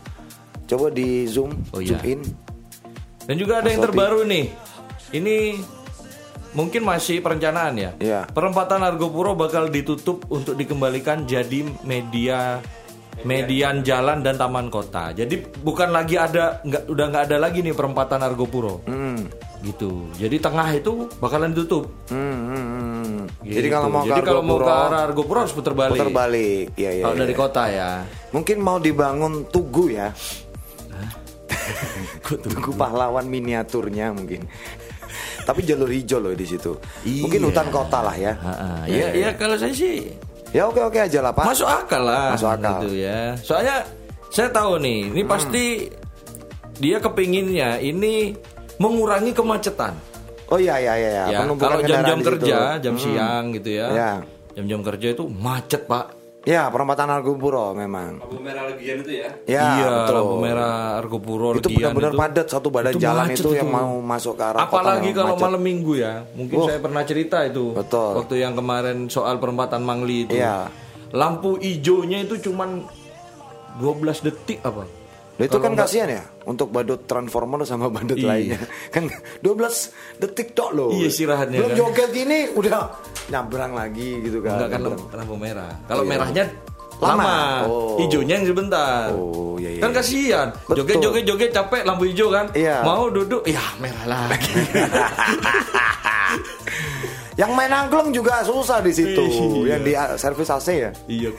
Coba 0.70 0.90
di 0.90 1.26
zoom, 1.28 1.52
Oh, 1.74 1.82
iya. 1.82 1.98
zoom 1.98 2.02
in. 2.06 2.22
Dan 3.26 3.36
juga 3.40 3.60
ada 3.60 3.70
yang 3.72 3.82
terbaru 3.82 4.24
nih. 4.24 4.46
Ini 5.14 5.36
mungkin 6.54 6.82
masih 6.86 7.20
perencanaan 7.20 7.74
ya. 7.78 7.92
Iya. 7.98 8.22
Perempatan 8.30 8.82
Argopuro 8.86 9.34
bakal 9.34 9.70
ditutup 9.70 10.26
untuk 10.30 10.58
dikembalikan 10.58 11.26
jadi 11.26 11.66
media 11.84 12.62
median 13.22 13.86
jalan 13.86 14.26
dan 14.26 14.36
taman 14.42 14.74
kota. 14.74 15.14
Jadi 15.14 15.62
bukan 15.62 15.94
lagi 15.94 16.18
ada 16.18 16.60
nggak 16.66 16.90
udah 16.90 17.06
nggak 17.14 17.24
ada 17.30 17.38
lagi 17.38 17.62
nih 17.62 17.78
perempatan 17.78 18.26
Argopuro. 18.26 18.82
Hmm. 18.90 19.30
Gitu. 19.64 19.92
Jadi 20.20 20.36
tengah 20.38 20.68
itu 20.76 21.08
bakalan 21.18 21.56
ditutup. 21.56 21.88
Hmm, 22.12 22.20
hmm, 22.52 22.66
hmm. 22.68 23.20
Gitu. 23.48 23.56
Jadi 23.58 23.68
kalau 23.72 23.88
mau 23.88 24.04
ke 24.04 24.12
Jadi 24.12 24.22
kalau 24.22 24.42
mau 24.44 24.60
ke 24.60 24.68
arah 24.68 25.02
Argopuro 25.08 25.40
harus 25.40 25.56
putar 25.56 25.72
balik. 25.72 25.96
putar 25.96 26.12
balik. 26.12 26.76
Ya, 26.76 26.92
ya, 26.92 27.04
Kalau 27.08 27.16
ya, 27.16 27.22
dari 27.24 27.34
ya. 27.34 27.40
kota 27.40 27.64
ya. 27.72 27.90
Mungkin 28.36 28.58
mau 28.60 28.78
dibangun 28.78 29.34
tugu 29.48 29.96
ya. 29.96 30.12
tugu 32.44 32.72
pahlawan 32.76 33.24
miniaturnya 33.24 34.12
mungkin. 34.12 34.44
Tapi 35.48 35.60
jalur 35.64 35.88
hijau 35.88 36.20
loh 36.20 36.36
di 36.36 36.44
situ. 36.44 36.76
Mungkin 37.04 37.40
Iya. 37.40 37.48
hutan 37.52 37.68
kota 37.72 38.00
lah 38.00 38.16
ya. 38.16 38.34
Ah, 38.40 38.84
ya, 38.88 39.12
ya 39.12 39.30
kalau 39.36 39.56
saya 39.56 39.72
sih 39.72 40.12
Ya 40.54 40.70
oke 40.70 40.78
oke 40.78 41.02
aja 41.02 41.18
lah 41.18 41.34
Pak. 41.34 41.50
masuk 41.50 41.66
akal 41.66 42.06
lah. 42.06 42.38
Masuk 42.38 42.46
akal. 42.46 42.86
Gitu 42.86 43.02
ya. 43.02 43.34
Soalnya 43.42 43.82
saya 44.30 44.54
tahu 44.54 44.78
nih, 44.78 45.10
ini 45.10 45.22
pasti 45.26 45.90
dia 46.78 47.02
kepinginnya 47.02 47.82
ini 47.82 48.38
mengurangi 48.78 49.32
kemacetan. 49.32 49.94
Oh 50.48 50.58
iya 50.58 50.78
iya 50.78 50.94
iya. 50.96 51.10
Ya, 51.28 51.40
penumpukan 51.42 51.66
kalau 51.68 51.82
kendaraan 51.82 52.06
jam-jam 52.06 52.20
kerja, 52.24 52.58
jam 52.80 52.94
Hmm. 52.94 53.02
siang 53.02 53.44
gitu 53.52 53.70
ya. 53.72 53.88
Ya. 53.90 54.12
Jam-jam 54.54 54.82
kerja 54.84 55.08
itu 55.12 55.24
macet, 55.26 55.84
Pak. 55.84 56.06
Ya 56.44 56.68
perempatan 56.68 57.08
Argopuro 57.08 57.72
memang. 57.72 58.20
Lampu 58.20 58.36
merah 58.38 58.68
legian 58.68 59.00
itu 59.00 59.16
ya. 59.16 59.30
Ya 59.48 59.64
iya, 59.80 59.88
betul. 59.98 60.16
lampu 60.20 60.36
merah 60.38 60.76
Argopuro 61.00 61.56
Itu 61.56 61.72
benar-benar 61.72 62.12
itu. 62.12 62.20
padat 62.20 62.48
satu 62.52 62.68
badan 62.68 62.92
Itu 62.92 63.00
jalan 63.00 63.26
macet 63.26 63.40
itu 63.40 63.50
yang 63.56 63.70
mau 63.72 63.94
masuk 63.98 64.34
ke 64.36 64.44
arah 64.44 64.60
kota 64.62 64.76
Apalagi 64.76 65.10
kalau 65.16 65.34
macet. 65.34 65.46
malam 65.48 65.62
minggu 65.64 65.94
ya. 65.96 66.14
Mungkin 66.30 66.56
Oh. 66.60 66.68
saya 66.68 66.80
pernah 66.84 67.02
cerita 67.02 67.38
itu. 67.42 67.72
Betul. 67.72 68.12
Waktu 68.20 68.36
yang 68.38 68.54
kemarin 68.54 69.08
soal 69.08 69.40
perempatan 69.40 69.82
Mangli 69.82 70.28
itu. 70.28 70.36
Iya. 70.36 70.68
Lampu 71.10 71.56
hijaunya 71.58 72.20
itu 72.22 72.36
cuman 72.44 72.84
12 73.80 74.20
detik 74.22 74.60
apa? 74.62 74.84
Nah, 75.34 75.44
itu 75.44 75.58
kan 75.58 75.74
kasihan 75.74 76.08
ya 76.08 76.24
untuk 76.46 76.70
badut 76.70 77.04
transformer 77.04 77.64
sama 77.64 77.90
badut 77.90 78.16
Iya. 78.16 78.28
lainnya. 78.30 78.60
Kan 78.90 79.10
12 79.42 79.92
detik 80.16 80.54
tok 80.54 80.70
loh. 80.72 80.90
Iya, 80.94 81.10
istirahatnya 81.10 81.58
Belum 81.58 81.72
kan. 81.74 81.80
joget 81.82 82.10
gini 82.14 82.40
udah 82.54 82.80
nyabrang 83.28 83.74
lagi 83.74 84.22
gitu 84.22 84.40
kan. 84.40 84.62
Enggak 84.62 84.70
kan 84.70 84.80
lampu, 85.18 85.36
merah. 85.36 85.74
Kalau 85.84 86.04
Iya. 86.06 86.12
merahnya 86.14 86.46
Lama. 87.02 87.10
lama, 87.20 87.36
Oh. 87.66 87.98
hijaunya 87.98 88.38
yang 88.38 88.46
sebentar. 88.46 89.10
Oh, 89.10 89.58
iya, 89.58 89.70
iya, 89.74 89.82
Kan 89.82 89.90
iya. 89.90 89.98
kasihan. 89.98 90.48
Joget 90.70 91.02
joget 91.02 91.24
joget 91.26 91.50
capek 91.50 91.82
lampu 91.82 92.06
hijau 92.06 92.30
kan. 92.30 92.46
Iya. 92.54 92.86
Mau 92.86 93.10
duduk, 93.10 93.42
ya 93.44 93.64
merah 93.82 94.30
lagi. 94.30 94.54
Yang 97.34 97.52
main 97.58 97.72
angklung 97.74 98.14
juga 98.14 98.46
susah 98.46 98.78
di 98.86 98.94
situ. 98.94 99.24
Iya. 99.66 99.78
Yang 99.78 99.82
di 99.82 99.92
uh, 99.98 100.14
servis 100.22 100.50
AC 100.54 100.68
ya. 100.70 100.92
Iya. 101.10 101.30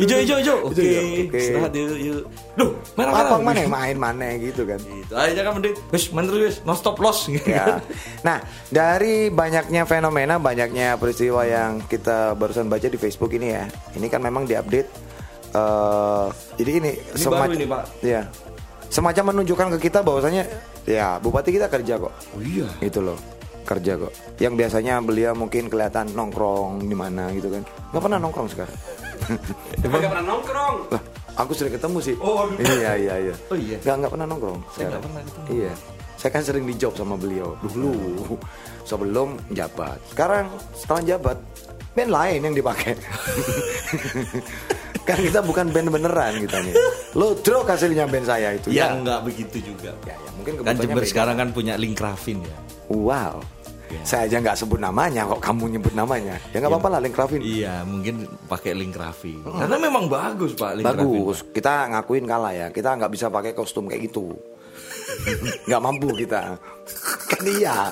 Hijau 0.00 0.18
hijau 0.24 0.36
hijau. 0.40 0.58
Oke. 0.72 1.28
Istirahat 1.28 1.72
yuk 1.76 1.98
yuk. 2.00 2.22
Duh, 2.56 2.72
merah 2.96 3.12
merah. 3.12 3.28
Apa 3.28 3.36
mana 3.44 3.58
yang 3.60 3.72
main 3.72 3.96
mana 4.00 4.26
gitu 4.40 4.64
kan. 4.64 4.80
Gitu. 4.80 5.12
Ayo 5.12 5.30
jangan 5.36 5.52
mending. 5.60 5.76
Wes, 5.92 6.04
main 6.08 6.24
terus 6.24 6.40
wes. 6.40 6.56
No 6.64 6.72
stop 6.72 6.96
loss. 7.04 7.28
Ya. 7.48 7.80
Nah, 8.24 8.40
dari 8.68 9.28
banyaknya 9.28 9.84
fenomena, 9.84 10.36
banyaknya 10.40 10.96
peristiwa 10.96 11.44
yang 11.44 11.80
kita 11.84 12.32
barusan 12.36 12.68
baca 12.68 12.88
di 12.88 12.98
Facebook 13.00 13.32
ini 13.32 13.52
ya, 13.56 13.64
ini 13.96 14.08
kan 14.08 14.20
memang 14.24 14.44
diupdate. 14.44 14.88
eh 15.48 16.26
jadi 16.60 16.70
ini, 16.76 16.90
Ini 17.16 17.24
baru 17.24 17.52
ini, 17.56 17.64
Pak. 17.64 17.82
Ya, 18.04 18.28
semacam 18.92 19.32
menunjukkan 19.32 19.76
ke 19.76 19.88
kita 19.88 20.04
bahwasanya 20.04 20.44
ya 20.84 21.16
bupati 21.20 21.56
kita 21.56 21.72
kerja 21.72 21.96
kok. 21.96 22.12
Oh 22.36 22.42
iya. 22.44 22.68
Gitu 22.84 23.00
loh, 23.00 23.16
kerja 23.64 23.92
kok. 23.98 24.12
Yang 24.38 24.54
biasanya 24.64 24.94
beliau 25.02 25.32
mungkin 25.34 25.66
kelihatan 25.66 26.12
nongkrong 26.12 26.84
di 26.84 26.96
mana 26.96 27.30
gitu 27.34 27.48
kan, 27.50 27.62
nggak 27.94 28.02
pernah 28.02 28.18
nongkrong 28.20 28.48
sekarang. 28.50 28.78
Emang 29.84 30.00
gak 30.00 30.12
pernah 30.14 30.26
nongkrong. 30.30 30.76
Lah, 30.94 31.02
aku 31.36 31.52
sering 31.52 31.74
ketemu 31.74 31.98
sih. 32.00 32.14
Oh, 32.22 32.46
iya 32.58 32.92
iya 32.96 33.14
iya. 33.30 33.34
Oh, 33.50 33.58
iya. 33.58 33.76
Nggak 33.82 33.94
nggak 34.04 34.12
pernah 34.14 34.26
nongkrong. 34.30 34.58
Saya 34.72 34.86
nggak 34.94 35.02
pernah 35.04 35.22
ketemu. 35.26 35.46
Iya. 35.52 35.72
Saya 36.18 36.30
kan 36.34 36.42
sering 36.42 36.64
di 36.66 36.74
job 36.74 36.98
sama 36.98 37.14
beliau 37.14 37.54
dulu 37.62 37.94
sebelum 38.82 39.38
jabat. 39.54 40.02
Sekarang 40.10 40.50
setelah 40.74 41.02
jabat 41.14 41.38
band 41.94 42.10
lain 42.10 42.40
yang 42.42 42.54
dipakai. 42.58 42.98
kan 45.08 45.18
kita 45.24 45.40
bukan 45.40 45.70
band 45.70 45.88
beneran 45.94 46.42
kita 46.42 46.58
nih. 46.58 46.74
Lo 47.14 47.38
drop 47.38 47.70
hasilnya 47.70 48.10
band 48.10 48.26
saya 48.26 48.58
itu. 48.58 48.74
Ya 48.74 48.92
enggak 48.92 49.24
begitu 49.24 49.72
juga. 49.72 49.94
Ya, 50.04 50.18
ya, 50.18 50.30
mungkin 50.34 50.52
Kan 50.66 50.74
Jember 50.74 51.06
beda. 51.06 51.10
sekarang 51.10 51.36
kan 51.38 51.48
punya 51.54 51.78
link 51.78 51.98
Rafin 51.98 52.42
ya. 52.42 52.56
Wow. 52.88 53.44
Ya. 53.88 54.02
Saya 54.04 54.22
aja 54.28 54.36
nggak 54.44 54.58
sebut 54.60 54.76
namanya 54.76 55.24
kok 55.24 55.40
kamu 55.40 55.76
nyebut 55.76 55.96
namanya. 55.96 56.36
Ya 56.52 56.60
nggak 56.60 56.72
apa-apa 56.76 56.88
lah 56.92 57.00
Link 57.00 57.16
Rafin. 57.16 57.40
Iya, 57.40 57.88
mungkin 57.88 58.28
pakai 58.44 58.76
link 58.76 58.92
Raffi. 58.92 59.40
Karena 59.40 59.80
memang 59.80 60.12
bagus 60.12 60.52
Pak 60.52 60.76
link 60.76 60.84
Bagus, 60.84 61.40
kita 61.56 61.88
ngakuin 61.96 62.28
kalah 62.28 62.52
ya. 62.52 62.66
Kita 62.68 63.00
nggak 63.00 63.08
bisa 63.08 63.32
pakai 63.32 63.56
kostum 63.56 63.88
kayak 63.88 64.12
gitu. 64.12 64.36
nggak 65.68 65.80
mampu 65.80 66.12
kita. 66.12 66.60
Kan 67.32 67.44
iya. 67.48 67.88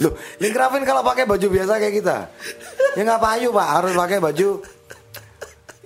Loh, 0.00 0.16
Link 0.40 0.56
Raven 0.56 0.88
kalau 0.88 1.04
pakai 1.04 1.28
baju 1.28 1.46
biasa 1.52 1.76
kayak 1.76 1.94
kita, 2.00 2.18
ya 2.96 3.02
nggak 3.04 3.20
payu 3.20 3.52
pak. 3.52 3.68
Harus 3.76 3.92
pakai 3.92 4.16
baju 4.16 4.48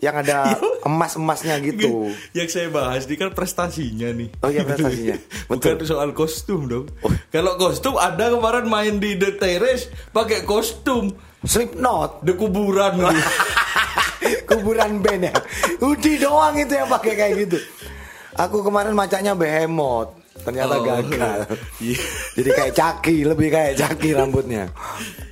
yang 0.05 0.17
ada 0.21 0.55
emas-emasnya 0.89 1.57
gitu. 1.65 2.13
Yang 2.37 2.49
saya 2.53 2.69
bahas 2.69 3.09
ini 3.09 3.17
kan 3.17 3.33
prestasinya 3.33 4.09
nih. 4.13 4.29
Oh 4.45 4.51
iya, 4.53 4.63
prestasinya. 4.63 5.17
Bukan 5.49 5.81
Betul. 5.81 5.89
soal 5.89 6.13
kostum 6.13 6.69
dong. 6.69 6.87
Kalau 7.35 7.59
kostum 7.59 7.99
ada 7.99 8.31
kemarin 8.31 8.63
main 8.65 8.95
di 8.97 9.19
The 9.19 9.35
Terrace 9.35 9.91
pakai 10.09 10.47
kostum 10.47 11.11
Slipknot, 11.43 12.23
di 12.23 12.33
kuburan 12.33 12.95
kuburan 14.49 15.03
band 15.03 15.23
ya. 15.25 15.33
Udi 15.79 16.17
doang 16.17 16.55
itu 16.55 16.73
yang 16.73 16.87
pakai 16.87 17.13
kayak 17.13 17.35
gitu. 17.43 17.59
Aku 18.35 18.63
kemarin 18.63 18.95
macanya 18.95 19.35
behemoth, 19.35 20.15
ternyata 20.41 20.75
Oh, 20.75 20.83
gagal. 20.83 21.47
iya. 21.79 21.99
Jadi 22.33 22.51
kayak 22.51 22.73
caki, 22.73 23.17
lebih 23.23 23.51
kayak 23.51 23.77
caki 23.77 24.11
rambutnya. 24.11 24.71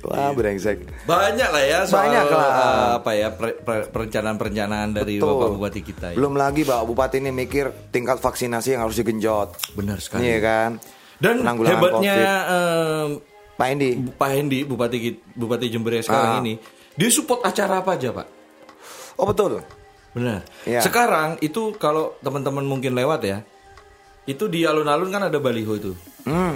Wah, 0.03 0.31
brengsek. 0.31 0.87
Banyak 1.03 1.49
lah 1.49 1.63
ya 1.63 1.79
soal 1.83 2.07
Banyak 2.07 2.25
lah. 2.29 2.47
eh, 2.47 2.89
apa 2.95 3.11
ya 3.11 3.27
perencanaan-perencanaan 3.89 4.89
dari 4.93 5.17
Betul. 5.17 5.33
Bapak 5.33 5.49
Bupati 5.51 5.81
kita 5.81 6.05
ya. 6.11 6.15
Belum 6.15 6.35
lagi 6.35 6.61
Bapak 6.63 6.85
Bupati 6.85 7.17
ini 7.19 7.31
mikir 7.31 7.91
tingkat 7.91 8.19
vaksinasi 8.19 8.75
yang 8.75 8.83
harus 8.83 8.95
digenjot. 8.95 9.55
Benar 9.73 9.97
sekali. 9.97 10.23
Iya 10.23 10.39
kan? 10.39 10.71
Dan 11.17 11.41
Penanggulangan 11.41 11.73
hebatnya 11.77 12.15
COVID. 12.15 13.11
Pak 13.53 13.67
Endi. 13.69 13.89
Pak 14.17 14.29
Hendi 14.29 14.59
Bupati 14.65 14.97
Bupati 15.31 15.67
Jember 15.69 15.93
yang 15.93 16.05
sekarang 16.05 16.31
Ah. 16.33 16.41
ini, 16.41 16.53
dia 16.93 17.09
support 17.09 17.41
acara 17.41 17.79
apa 17.79 17.93
aja, 17.93 18.09
Pak? 18.09 18.27
Oh 19.15 19.29
betul. 19.29 19.61
Benar. 20.13 20.41
Iya. 20.63 20.81
Sekarang 20.81 21.37
itu 21.39 21.73
kalau 21.75 22.17
teman-teman 22.19 22.65
mungkin 22.65 22.93
lewat 22.93 23.21
ya, 23.23 23.45
itu 24.25 24.45
di 24.45 24.65
alun-alun 24.65 25.09
kan 25.09 25.25
ada 25.25 25.37
baliho 25.37 25.73
itu. 25.73 25.93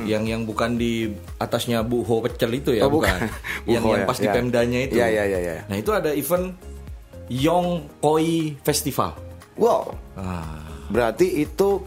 Yang 0.08 0.24
yang 0.26 0.42
bukan 0.48 0.80
di 0.80 1.12
atasnya 1.38 1.84
Buho 1.84 2.24
pecel 2.24 2.56
itu 2.56 2.72
ya, 2.72 2.88
Hmm. 2.88 2.90
Oh, 2.90 2.94
bukan. 2.98 3.18
yang 3.70 3.84
Buho 3.84 3.94
yang 3.94 4.04
ya, 4.04 4.08
pas 4.08 4.18
di 4.18 4.28
ya. 4.28 4.34
Pemdanya 4.34 4.80
itu. 4.80 4.96
Iya, 4.96 5.08
iya, 5.12 5.24
iya, 5.28 5.40
iya. 5.40 5.56
Nah, 5.68 5.76
itu 5.76 5.92
ada 5.92 6.16
event 6.16 6.56
Yong 7.28 7.68
Koi 8.00 8.56
Festival. 8.64 9.12
Wow. 9.60 9.92
Ah. 10.16 10.64
Berarti 10.88 11.44
itu 11.44 11.84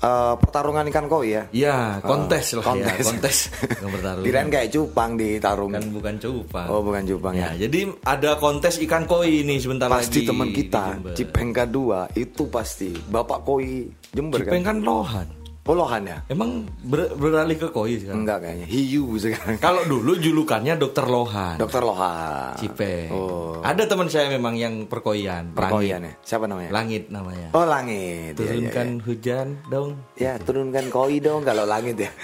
eh, 0.00 0.34
pertarungan 0.36 0.84
ikan 0.88 1.06
koi 1.06 1.32
ya? 1.32 1.42
Iya, 1.50 2.00
kontes 2.00 2.56
lah 2.56 2.64
kontes. 2.64 2.98
ya, 2.98 3.04
kontes. 3.04 3.36
Bertarung. 3.80 4.24
Kirain 4.26 4.48
kayak 4.48 4.68
cupang 4.68 5.10
ditarung. 5.14 5.70
kan 5.72 5.84
bukan 5.88 6.14
cupang. 6.16 6.66
Oh, 6.68 6.80
bukan 6.80 7.02
cupang 7.04 7.34
ya. 7.36 7.52
Ya, 7.54 7.66
jadi 7.68 7.80
ada 8.02 8.36
kontes 8.36 8.76
ikan 8.80 9.04
koi 9.04 9.42
ini 9.42 9.56
sebentar 9.56 9.88
Pasti 9.88 10.24
lagi. 10.24 10.28
teman 10.28 10.48
di 10.48 10.54
kita. 10.56 10.84
Cipengka 11.14 11.64
2 11.64 12.16
itu 12.16 12.42
pasti 12.48 12.90
Bapak 12.92 13.42
Koi 13.42 13.86
Jember 14.10 14.40
Cipeng 14.42 14.62
kan? 14.64 14.78
kan 14.78 14.84
lohan. 14.84 15.26
Oh 15.70 15.78
Lohan 15.78 16.02
ya? 16.02 16.18
Emang 16.26 16.66
ber- 16.82 17.14
beralih 17.14 17.54
ke 17.54 17.70
koi 17.70 17.94
sekarang? 17.94 18.26
Enggak 18.26 18.42
kayaknya. 18.42 18.66
Hiu 18.66 19.06
sekarang. 19.14 19.54
Kalau 19.62 19.86
dulu 19.86 20.18
julukannya 20.18 20.74
dokter 20.74 21.06
Lohan. 21.06 21.56
Dokter 21.56 21.78
Lohan. 21.80 22.58
Cipeng. 22.58 23.06
Oh. 23.08 23.62
Ada 23.62 23.86
teman 23.86 24.10
saya 24.10 24.26
memang 24.28 24.58
yang 24.58 24.84
perkoian. 24.84 25.54
Perkoian 25.54 26.02
Langit. 26.02 26.18
ya. 26.18 26.26
Siapa 26.26 26.44
namanya? 26.44 26.70
Langit 26.72 27.06
namanya. 27.08 27.48
Oh 27.52 27.62
langit. 27.62 28.34
Iya, 28.34 28.42
iya, 28.42 28.50
Turunkan 28.66 28.88
hujan 29.00 29.46
dong. 29.64 29.88
Ya, 30.16 30.32
turunkan 30.36 30.90
koi 30.90 31.16
dong 31.18 31.40
kalau 31.40 31.62
langit 31.64 31.94
ya. 31.96 32.10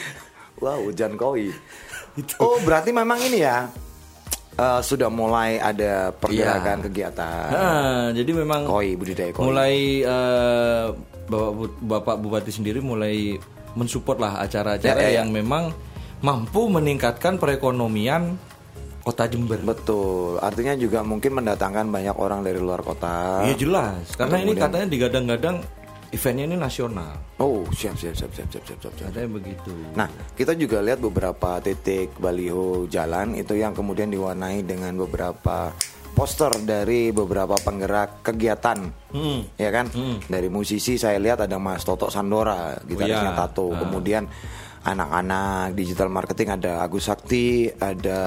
Wow, 0.56 0.82
hujan 0.84 1.14
koi. 1.14 1.46
Oh, 2.40 2.58
berarti 2.58 2.90
memang 2.90 3.20
ini 3.20 3.44
ya. 3.44 3.68
eh, 4.56 4.80
sudah 4.80 5.06
mulai 5.06 5.60
ada 5.60 6.10
pergerakan 6.10 6.80
Iya. 6.80 6.84
kegiatan 6.88 7.48
Nah, 7.52 8.04
jadi 8.10 8.30
memang 8.34 8.64
koi 8.64 8.96
budidaya 8.96 9.30
koi. 9.30 9.44
mulai 9.44 9.74
eh, 10.00 10.86
bapak, 11.26 11.52
bapak 11.80 12.16
bupati 12.18 12.50
sendiri 12.50 12.78
mulai 12.78 13.36
mensupport 13.74 14.18
lah 14.18 14.32
acara-acara 14.40 14.96
Ya, 14.96 15.06
ya, 15.06 15.10
ya. 15.12 15.16
yang 15.20 15.30
memang 15.30 15.74
mampu 16.18 16.66
meningkatkan 16.66 17.36
perekonomian 17.36 18.40
kota 19.04 19.28
Jember. 19.28 19.60
Betul. 19.60 20.40
Artinya 20.40 20.74
juga 20.74 21.04
mungkin 21.04 21.36
mendatangkan 21.36 21.86
banyak 21.86 22.16
orang 22.16 22.42
dari 22.42 22.58
luar 22.58 22.82
kota. 22.82 23.44
Iya 23.46 23.54
jelas, 23.54 24.16
karena 24.16 24.40
ini 24.40 24.50
Kemudian- 24.50 24.64
katanya 24.66 24.86
digadang-gadang 24.88 25.56
eventnya 26.08 26.44
ini 26.46 26.56
nasional. 26.56 27.12
Oh, 27.36 27.62
siap 27.70 27.94
siap 27.94 28.16
siap 28.16 28.32
siap 28.32 28.48
siap 28.48 28.64
siap 28.64 28.78
siap. 28.80 28.92
siap. 28.96 29.06
Katanya 29.12 29.30
begitu. 29.30 29.70
Nah, 29.92 30.08
kita 30.34 30.56
juga 30.56 30.80
lihat 30.80 30.98
beberapa 30.98 31.60
titik 31.60 32.16
baliho 32.16 32.88
jalan 32.88 33.36
itu 33.36 33.54
yang 33.54 33.76
kemudian 33.76 34.08
diwarnai 34.08 34.64
dengan 34.64 34.96
beberapa 34.96 35.70
poster 36.16 36.48
dari 36.58 37.12
beberapa 37.12 37.52
penggerak 37.54 38.24
kegiatan, 38.24 38.88
Hmm. 39.12 39.44
ya 39.54 39.68
kan? 39.68 39.92
Dari 40.24 40.48
musisi 40.48 40.96
saya 40.96 41.20
lihat 41.20 41.44
ada 41.44 41.60
Mas 41.60 41.84
Toto 41.84 42.08
Sandora, 42.08 42.72
gitarisnya 42.82 43.30
iya. 43.30 43.38
Tato. 43.38 43.68
Ah. 43.68 43.78
Kemudian 43.78 44.24
anak-anak 44.82 45.74
digital 45.74 46.08
marketing 46.08 46.48
ada 46.54 46.80
Agus 46.80 47.04
Sakti, 47.04 47.68
ada 47.70 48.18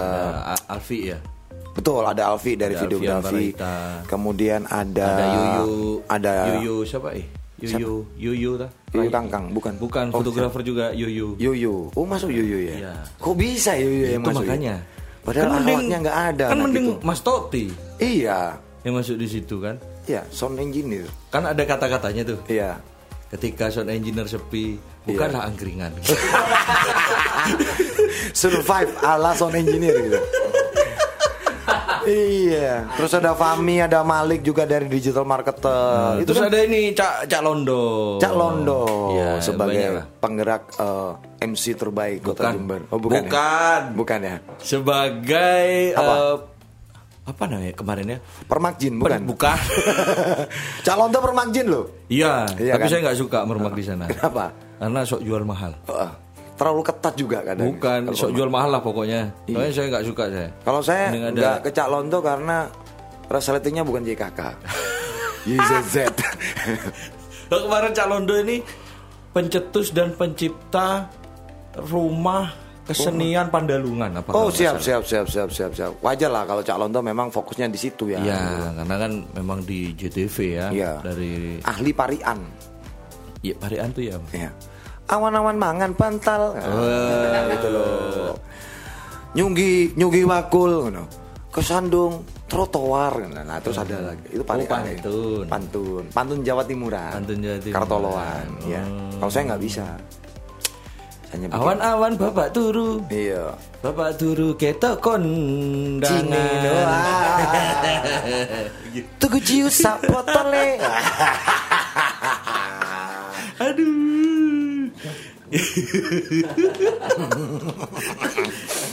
Ada 0.54 0.56
Alfi 0.70 1.10
ya. 1.10 1.18
betul 1.72 2.04
ada 2.04 2.30
Alfi 2.30 2.54
dari 2.54 2.76
Ada 2.76 2.84
videografi. 2.84 3.56
Barita. 3.56 3.74
Kemudian 4.06 4.62
ada 4.66 5.08
Ada 5.10 5.26
Yuyu. 5.32 6.04
ada 6.06 6.34
Yuyu 6.54 6.76
siapa 6.84 7.16
eh? 7.16 7.26
Yuyu, 7.60 8.08
Yuyu 8.16 8.52
ta? 8.56 8.68
Yuyu 8.92 9.10
Kangkang, 9.10 9.52
bukan. 9.52 9.76
Bukan, 9.76 10.06
Oh, 10.12 10.24
fotografer 10.24 10.64
juga 10.64 10.92
Yuyu. 10.92 11.36
Yuyu. 11.36 11.92
Oh, 11.92 12.08
masuk 12.08 12.32
Yuyu 12.32 12.56
ya? 12.66 12.76
Iya. 12.80 12.94
Kok 13.20 13.36
bisa 13.36 13.76
Yuyu 13.76 14.16
yang 14.16 14.24
Itu 14.24 14.32
masuk? 14.32 14.48
ya? 14.48 14.78
Padahal 15.30 15.62
alatnya 15.62 15.98
nggak 16.02 16.20
ada. 16.34 16.46
Kan 16.50 16.60
mending 16.66 16.86
itu. 16.90 17.06
Mas 17.06 17.22
Toti 17.22 17.66
Iya. 18.02 18.58
yang 18.82 18.98
masuk 18.98 19.20
di 19.20 19.28
situ 19.30 19.62
kan. 19.62 19.78
Iya, 20.10 20.26
sound 20.34 20.58
engineer. 20.58 21.06
Kan 21.30 21.46
ada 21.46 21.62
kata-katanya 21.62 22.34
tuh. 22.34 22.40
Iya. 22.50 22.82
Ketika 23.30 23.70
sound 23.70 23.94
engineer 23.94 24.26
sepi, 24.26 24.82
bukanlah 25.06 25.46
angkringan. 25.46 25.94
Survive 28.34 28.90
ala 29.06 29.38
sound 29.38 29.54
engineer 29.54 29.94
gitu. 30.02 30.20
Iya. 32.10 32.90
Terus 32.92 33.12
ada 33.14 33.32
Fami, 33.32 33.78
ada 33.78 34.02
Malik 34.02 34.42
juga 34.42 34.64
dari 34.64 34.86
digital 34.86 35.24
marketer. 35.24 36.20
itu 36.20 36.28
Terus 36.28 36.40
kan 36.40 36.48
ada 36.48 36.60
ini 36.62 36.92
Cak 36.92 37.26
Cak 37.26 37.42
Londo. 37.42 38.18
Cak 38.18 38.34
Londo 38.34 38.82
banyak 39.12 39.40
sebagai 39.40 39.86
lah. 39.94 40.06
penggerak 40.18 40.64
eh, 40.76 41.12
MC 41.42 41.64
terbaik 41.74 42.20
Kota 42.22 42.42
Bukan. 42.42 42.54
Jember. 42.54 42.82
Oh, 42.88 42.98
bukan. 42.98 43.16
ya? 43.16 43.22
Bukan. 43.24 43.82
Bukan 43.96 44.20
ya. 44.22 44.36
Sebagai 44.60 45.68
Apa? 45.94 46.14
eh, 46.14 46.36
apa 47.26 47.44
namanya 47.46 47.74
kemarin 47.74 48.06
ya? 48.08 48.18
Permakjin 48.44 48.94
bukan? 48.98 49.22
Bukan. 49.24 49.58
Cak 50.86 50.96
Londo 50.96 51.20
permakjin 51.20 51.66
loh. 51.68 51.86
Iya, 52.08 52.50
Iya 52.56 52.74
tapi 52.74 52.84
kan? 52.84 52.90
saya 52.90 53.00
nggak 53.06 53.18
suka 53.18 53.40
mermak 53.46 53.74
di 53.74 53.84
sana. 53.84 54.06
Kenapa? 54.08 54.50
Karena 54.80 55.00
sok 55.04 55.22
jual 55.22 55.44
mahal. 55.44 55.78
Wah, 55.86 56.10
terlalu 56.60 56.82
ketat 56.84 57.14
juga 57.16 57.40
kadang. 57.42 57.72
Bukan, 57.72 58.12
sok 58.12 58.36
jual 58.36 58.52
mahal 58.52 58.70
lah 58.70 58.84
pokoknya. 58.84 59.32
Soalnya 59.48 59.72
saya 59.72 59.86
nggak 59.88 60.06
suka 60.06 60.24
saya. 60.28 60.50
Kalau 60.60 60.82
saya 60.84 61.08
Mending 61.08 61.24
ada- 61.26 61.40
nggak 61.40 61.58
ke 61.64 61.70
Cak 61.72 61.88
Londo 61.88 62.20
karena 62.20 62.58
resletingnya 63.26 63.82
bukan 63.82 64.04
JKK. 64.04 64.40
YZZ. 65.48 65.96
Nah, 67.48 67.60
kemarin 67.60 67.92
Cak 67.92 68.08
Londo 68.08 68.36
ini 68.36 68.60
pencetus 69.30 69.90
dan 69.90 70.14
pencipta 70.14 71.08
rumah 71.80 72.52
kesenian 72.84 73.48
Pandalungan 73.48 74.10
apa 74.12 74.34
Oh 74.34 74.50
nggak 74.50 74.58
siap 74.58 74.76
siap 74.82 75.04
siap 75.06 75.26
siap 75.26 75.50
siap 75.50 75.72
siap. 75.72 75.92
Wajar 76.00 76.28
lah 76.28 76.44
kalau 76.44 76.60
Cak 76.60 76.76
Londo 76.76 77.00
memang 77.00 77.30
fokusnya 77.30 77.66
di 77.66 77.78
situ 77.78 78.10
ya. 78.10 78.20
Ya, 78.20 78.42
karena 78.76 78.96
kan 79.00 79.12
memang 79.32 79.62
di 79.62 79.94
JTV 79.94 80.36
ya 80.52 80.68
Iya. 80.70 80.92
dari 81.00 81.62
Ahli 81.64 81.92
parian. 81.94 82.40
ya 83.40 83.56
Parian 83.56 83.90
tuh 83.90 84.04
ya. 84.04 84.18
Ya. 84.36 84.52
Awan-awan 85.10 85.58
mangan 85.58 85.92
pantal. 85.98 86.54
Ah, 86.54 87.50
gitu 87.50 87.68
loh. 87.74 88.38
Nyunggi 89.34 89.98
nyunggi 89.98 90.22
wakul 90.26 90.86
ngono. 90.86 91.04
Kesandung 91.50 92.22
trotoar 92.46 93.26
nah, 93.30 93.58
terus 93.58 93.82
ada 93.82 94.14
lagi 94.14 94.22
itu 94.30 94.46
parian. 94.46 94.70
Oh, 94.70 94.72
pantun. 94.78 95.46
Pantun. 95.50 96.04
Pantun 96.14 96.40
Jawa 96.46 96.62
Timuran. 96.62 97.10
Pantun 97.14 97.38
Jawa 97.42 97.58
Timuran. 97.58 97.78
Kartoloan, 97.78 98.48
ya. 98.70 98.84
Oh. 98.86 99.18
Kalau 99.18 99.32
saya 99.34 99.44
nggak 99.54 99.64
bisa. 99.66 99.86
Awan-awan 101.54 102.18
bapak 102.18 102.58
turu, 102.58 103.06
Iya. 103.06 103.54
bapak 103.86 104.18
turu 104.18 104.58
kita 104.58 104.98
Cine 104.98 106.02
kondangan. 106.02 106.58
doang. 106.66 107.06
Tuku 109.22 109.38
ciu 109.46 109.70
sak 109.70 110.10
botole. 110.10 110.82
Aduh. 113.70 113.99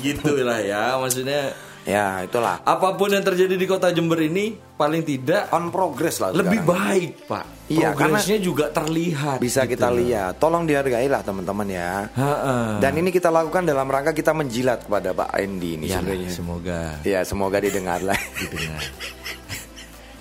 gitu 0.05 0.33
lah 0.41 0.59
ya, 0.61 0.97
maksudnya 0.97 1.53
ya, 1.83 2.23
itulah. 2.23 2.63
apa 2.63 2.89
pun 2.95 3.11
yang 3.11 3.23
terjadi 3.23 3.55
di 3.55 3.65
kota 3.65 3.91
Jember 3.91 4.19
ini 4.19 4.55
paling 4.75 5.03
tidak 5.03 5.51
On 5.51 5.71
progress 5.71 6.19
lah 6.19 6.31
lebih 6.33 6.61
sekarang. 6.61 6.91
baik, 6.91 7.11
Pak. 7.27 7.45
Iya, 7.67 7.91
Progresnya 7.93 8.39
juga 8.39 8.65
terlihat. 8.71 9.39
bisa 9.39 9.67
gitu 9.67 9.75
kita 9.75 9.91
lihat. 9.91 10.39
Tolong 10.39 10.65
dihargai 10.65 11.07
lah 11.07 11.21
teman-teman 11.21 11.67
ya. 11.67 12.07
Ha-ha. 12.15 12.79
Dan 12.79 12.93
ini 12.97 13.11
kita 13.11 13.27
lakukan 13.27 13.67
dalam 13.67 13.85
rangka 13.85 14.11
kita 14.11 14.31
menjilat 14.31 14.87
kepada 14.87 15.11
Pak 15.11 15.35
Endi 15.35 15.75
ini 15.75 15.91
Ya, 15.91 15.99
sebenarnya. 15.99 16.31
semoga 16.31 16.81
Ya 17.03 17.21
semoga 17.27 17.59
didengar 17.59 17.99
lah. 18.07 18.15
didengar. 18.47 18.83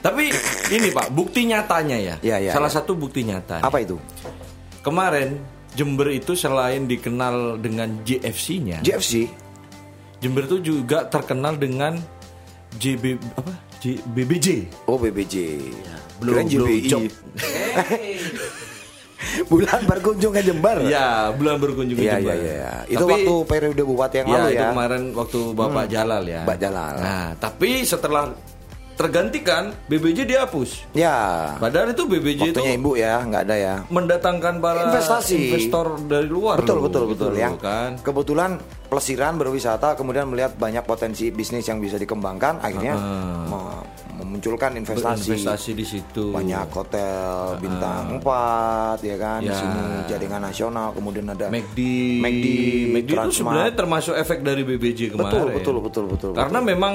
Tapi 0.01 0.23
ini 0.69 0.89
Pak, 0.89 1.07
bukti 1.13 1.45
nyatanya 1.45 1.97
ya. 1.97 2.15
Iya, 2.17 2.35
iya, 2.39 2.51
Salah 2.53 2.69
iya. 2.69 2.77
satu 2.81 2.93
bukti 2.93 3.21
nyata. 3.21 3.61
Apa 3.61 3.77
itu? 3.77 3.97
Kemarin 4.81 5.37
Jember 5.75 6.07
itu 6.09 6.33
selain 6.33 6.85
dikenal 6.85 7.59
dengan 7.59 7.99
JFC-nya, 8.01 8.79
JFC. 8.79 9.27
Jember 10.17 10.43
itu 10.45 10.57
juga 10.57 11.03
terkenal 11.03 11.55
dengan 11.55 11.99
JB 12.73 13.19
apa? 13.35 13.51
J, 13.77 13.99
BBJ. 14.07 14.47
Oh 14.85 14.95
BBJ. 14.95 15.59
Blow- 16.17 16.31
Kirain 16.33 16.47
blow 16.47 16.65
JBI. 16.65 16.87
job. 16.87 17.03
Bulan 19.45 19.81
berkunjung 19.83 20.31
ke 20.31 20.41
Jember. 20.41 20.77
Ya, 20.85 21.27
belum 21.31 21.57
berkunjung 21.57 21.97
ke 21.97 22.03
Iya 22.03 22.15
Jember. 22.17 22.35
iya 22.35 22.51
iya. 22.53 22.71
Itu 22.87 23.03
Tapi- 23.03 23.13
waktu 23.13 23.33
periode 23.45 23.81
bupati 23.81 24.15
yang 24.17 24.27
ya, 24.27 24.33
lalu 24.33 24.47
itu 24.47 24.55
ya. 24.57 24.69
kemarin 24.71 25.01
waktu 25.11 25.39
Bapak 25.51 25.85
Jalal 25.87 26.23
ya. 26.25 26.41
Pak 26.43 26.57
Jalal. 26.57 26.93
Nah, 26.97 27.27
tapi 27.35 27.69
setelah 27.83 28.23
tergantikan 28.95 29.75
BBJ 29.85 30.23
dihapus. 30.25 30.87
Ya. 30.91 31.15
Padahal 31.55 31.91
itu 31.91 32.03
BBJ 32.03 32.41
itu 32.49 32.55
Waktunya 32.55 32.73
ibu 32.73 32.91
ya, 32.95 33.19
nggak 33.21 33.41
ada 33.43 33.55
ya. 33.55 33.75
mendatangkan 33.85 34.53
para 34.57 34.81
Investasi. 34.87 35.51
investor 35.51 35.99
dari 36.01 36.25
luar. 36.25 36.57
Betul 36.57 36.75
loh, 36.77 36.83
betul 36.85 37.01
gitu 37.05 37.11
betul 37.13 37.29
loh, 37.29 37.37
yang 37.37 37.55
kan. 37.55 37.99
kebetulan 37.99 38.51
pelesiran 38.85 39.35
berwisata 39.35 39.93
kemudian 39.93 40.25
melihat 40.25 40.55
banyak 40.55 40.81
potensi 40.81 41.27
bisnis 41.27 41.65
yang 41.65 41.77
bisa 41.77 41.95
dikembangkan 41.95 42.61
akhirnya 42.61 42.95
me- 43.43 43.83
memunculkan 44.15 44.71
investasi. 44.73 45.27
Berinvestasi 45.27 45.71
di 45.73 45.83
situ. 45.83 46.31
Banyak 46.31 46.71
hotel 46.71 47.27
bintang 47.57 48.15
4 48.17 49.01
ya 49.01 49.15
kan 49.17 49.39
di 49.39 49.49
Ya. 49.49 49.57
sini 49.57 49.81
jaringan 50.07 50.39
nasional 50.41 50.91
kemudian 50.91 51.27
ada 51.27 51.47
McD, 51.47 51.79
McD, 52.19 52.45
McD 52.89 53.01
itu 53.01 53.11
Transmart. 53.11 53.35
sebenarnya 53.35 53.73
termasuk 53.75 54.15
efek 54.15 54.39
dari 54.39 54.63
BBJ 54.63 55.11
kemarin. 55.11 55.27
Betul, 55.27 55.45
betul, 55.51 55.75
betul, 55.81 56.05
betul, 56.07 56.31
Karena 56.31 56.57
betul. 56.57 56.71
memang 56.71 56.93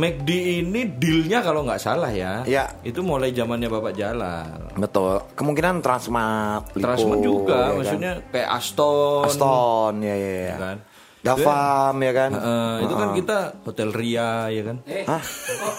McD 0.00 0.30
ini 0.64 0.80
dealnya 0.90 1.38
kalau 1.40 1.60
nggak 1.62 1.76
salah 1.78 2.08
ya, 2.08 2.40
Ya. 2.42 2.72
itu 2.80 3.00
mulai 3.00 3.30
zamannya 3.30 3.68
Bapak 3.68 3.92
Jalal. 3.92 4.72
betul 4.74 5.20
kemungkinan 5.30 5.78
Transmart, 5.78 6.72
Lipo, 6.72 6.80
Transmart 6.80 7.20
juga, 7.20 7.52
ya 7.52 7.60
kan? 7.62 7.76
maksudnya 7.76 8.12
kayak 8.26 8.48
Aston, 8.50 9.22
Aston 9.22 9.94
ya 10.00 10.14
ya, 10.14 10.30
ya. 10.32 10.46
ya 10.46 10.56
kan. 10.58 10.78
Davam 11.20 12.00
ya 12.00 12.12
kan 12.16 12.30
Eh, 12.32 12.76
itu 12.80 12.94
kan 12.96 13.08
kita 13.12 13.38
Hotel 13.60 13.92
Ria 13.92 14.48
ya 14.48 14.62
kan. 14.64 14.76
Hah? 15.04 15.20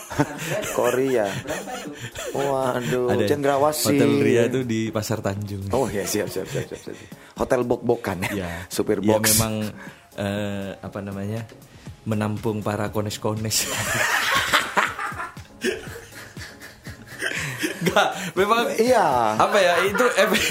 Korea 0.77 1.25
waduh 2.31 3.09
Ada 3.09 3.23
Cendrawasih 3.25 3.87
Hotel 3.89 4.11
Ria 4.21 4.41
itu 4.45 4.61
di 4.61 4.81
Pasar 4.89 5.17
Tanjung. 5.19 5.65
Oh 5.71 5.89
ya 5.89 6.05
siap 6.05 6.29
siap 6.29 6.45
siap 6.45 6.69
siap. 6.69 6.81
siap. 6.85 6.97
Hotel 7.35 7.65
bok-bokan 7.65 8.21
ya. 8.29 8.31
Ya, 8.37 8.51
Supir 8.69 9.01
ya 9.01 9.17
box. 9.17 9.33
memang 9.33 9.53
eh, 10.13 10.77
apa 10.77 10.99
namanya 11.01 11.41
menampung 12.03 12.59
para 12.59 12.89
kones-kones. 12.89 13.69
Enggak, 17.81 18.07
memang 18.33 18.69
Iya. 18.77 19.33
apa 19.35 19.57
ya 19.57 19.73
itu 19.83 20.05
efek, 20.15 20.43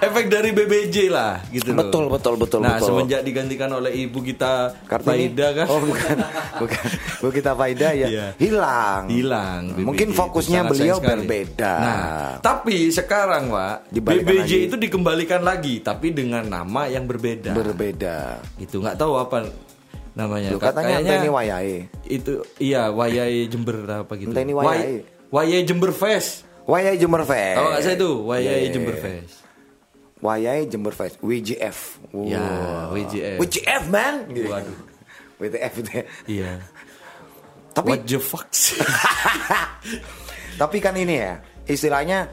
efek 0.00 0.24
dari 0.26 0.50
BBJ 0.50 1.12
lah 1.12 1.36
gitu 1.50 1.70
loh. 1.70 1.84
Betul, 1.84 2.04
betul, 2.08 2.34
betul, 2.36 2.60
Nah, 2.60 2.76
betul. 2.76 2.88
semenjak 2.90 3.20
digantikan 3.22 3.68
oleh 3.70 3.92
ibu 3.94 4.18
kita 4.18 4.72
Kartini. 4.84 5.28
Faida 5.28 5.48
kan. 5.52 5.66
Oh 5.68 5.80
bukan, 5.80 6.16
bukan. 6.58 6.86
Bu 7.20 7.28
kita 7.28 7.52
Faida 7.52 7.92
ya. 7.92 8.08
Iya. 8.08 8.26
Hilang. 8.40 9.04
hilang 9.06 9.62
BBJ 9.70 9.84
Mungkin 9.84 10.08
fokusnya 10.10 10.60
beliau 10.64 10.96
berbeda. 10.98 11.74
Nah, 11.76 12.28
tapi 12.40 12.88
sekarang 12.88 13.52
Pak, 13.52 13.92
BBJ 13.92 14.40
lagi. 14.40 14.58
itu 14.66 14.76
dikembalikan 14.78 15.44
lagi 15.44 15.80
tapi 15.80 16.10
dengan 16.10 16.40
nama 16.42 16.88
yang 16.88 17.04
berbeda. 17.04 17.52
Berbeda. 17.52 18.40
itu 18.56 18.80
nggak 18.80 18.96
tahu 18.96 19.12
apa 19.14 19.44
namanya. 20.18 20.50
Loh, 20.50 20.58
katanya 20.58 20.98
Kayaknya 20.98 21.14
ini 21.16 21.28
Wayai. 21.30 21.74
Itu 22.04 22.32
iya 22.58 22.90
Wayai 22.90 23.46
Jember 23.46 23.86
apa 23.86 24.12
gitu. 24.18 24.34
Ini 24.34 24.50
Way- 24.50 24.66
Wayai. 24.66 24.94
Wayai 25.30 25.62
Jember 25.62 25.94
Fest. 25.94 26.42
Wayai 26.66 26.98
Jember 26.98 27.22
Fest. 27.22 27.54
Kalau 27.54 27.70
nggak 27.70 27.80
saya 27.80 27.94
itu 27.94 28.10
Wayai 28.26 28.44
Iya, 28.44 28.54
iya, 28.58 28.68
Jember 28.68 28.92
iya. 28.92 29.00
Fest. 29.06 29.34
Wayai 30.18 30.60
Jember 30.66 30.92
Fest. 30.92 31.16
WJF. 31.22 31.78
Wow. 32.10 32.26
Ya, 32.26 32.42
WJF. 32.90 33.38
WJF 33.38 33.82
man. 33.86 34.14
Gitu. 34.28 34.50
Waduh. 34.50 34.78
WTF 35.40 35.72
itu 35.78 35.90
ya. 35.94 36.04
Iya. 36.26 36.50
Tapi 37.70 37.88
What 37.88 38.02
the 38.02 38.18
fuck? 38.18 38.50
Tapi 40.60 40.76
kan 40.82 40.92
ini 40.92 41.14
ya, 41.14 41.38
istilahnya 41.64 42.26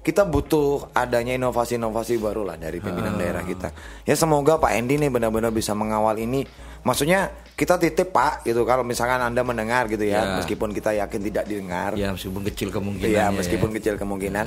kita 0.00 0.24
butuh 0.24 0.88
adanya 0.96 1.36
inovasi-inovasi 1.36 2.16
baru 2.16 2.40
lah 2.42 2.56
dari 2.56 2.80
pimpinan 2.80 3.14
Ah. 3.14 3.18
daerah 3.20 3.44
kita. 3.44 3.68
Ya 4.08 4.16
semoga 4.16 4.56
Pak 4.56 4.72
Endi 4.72 4.96
nih 4.96 5.12
benar-benar 5.12 5.52
bisa 5.52 5.76
mengawal 5.76 6.16
ini. 6.16 6.48
Maksudnya 6.80 7.28
kita 7.52 7.76
titip 7.76 8.08
Pak 8.08 8.42
gitu 8.42 8.64
kalau 8.64 8.80
misalkan 8.80 9.20
Anda 9.20 9.44
mendengar 9.44 9.84
gitu 9.84 10.00
ya, 10.00 10.24
Ya. 10.24 10.32
meskipun 10.40 10.72
kita 10.72 10.96
yakin 10.96 11.20
tidak 11.22 11.44
didengar. 11.44 11.92
ya 11.92 12.08
meskipun 12.10 12.40
kecil 12.48 12.68
kemungkinan. 12.72 13.12
Iya, 13.12 13.26
meskipun 13.28 13.70
kecil 13.76 13.94
kemungkinan. 13.96 14.46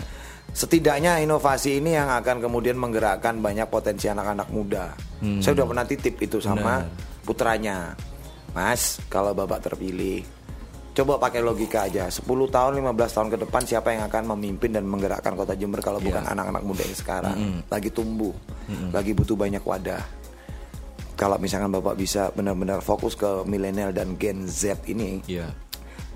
Setidaknya 0.50 1.22
inovasi 1.22 1.78
ini 1.78 1.94
yang 1.94 2.10
akan 2.10 2.42
kemudian 2.42 2.76
menggerakkan 2.76 3.38
banyak 3.38 3.70
potensi 3.70 4.06
anak-anak 4.06 4.50
muda. 4.50 4.94
Hmm. 5.22 5.40
Saya 5.40 5.62
udah 5.62 5.68
pernah 5.70 5.86
titip 5.86 6.20
itu 6.20 6.38
sama 6.38 6.84
putranya. 7.22 7.94
Mas, 8.54 9.02
kalau 9.08 9.34
Bapak 9.34 9.66
terpilih, 9.66 10.22
coba 10.94 11.18
pakai 11.18 11.42
logika 11.42 11.86
aja. 11.86 12.06
10 12.06 12.22
tahun, 12.48 12.78
15 12.78 12.86
tahun 13.10 13.30
ke 13.30 13.38
depan 13.42 13.62
siapa 13.66 13.94
yang 13.94 14.06
akan 14.06 14.38
memimpin 14.38 14.70
dan 14.70 14.86
menggerakkan 14.86 15.34
Kota 15.34 15.54
Jember 15.54 15.82
kalau 15.82 15.98
bukan 15.98 16.22
anak-anak 16.22 16.62
muda 16.62 16.82
yang 16.82 16.94
sekarang 16.94 17.38
lagi 17.66 17.90
tumbuh, 17.90 18.34
lagi 18.90 19.14
butuh 19.14 19.34
banyak 19.34 19.62
wadah. 19.62 20.02
Kalau 21.14 21.38
misalkan 21.38 21.70
Bapak 21.70 21.94
bisa 21.94 22.30
benar-benar 22.32 22.82
fokus 22.82 23.14
ke 23.14 23.46
milenial 23.46 23.90
dan 23.90 24.18
Gen 24.18 24.44
Z 24.44 24.82
ini, 24.86 25.22
Iya. 25.24 25.48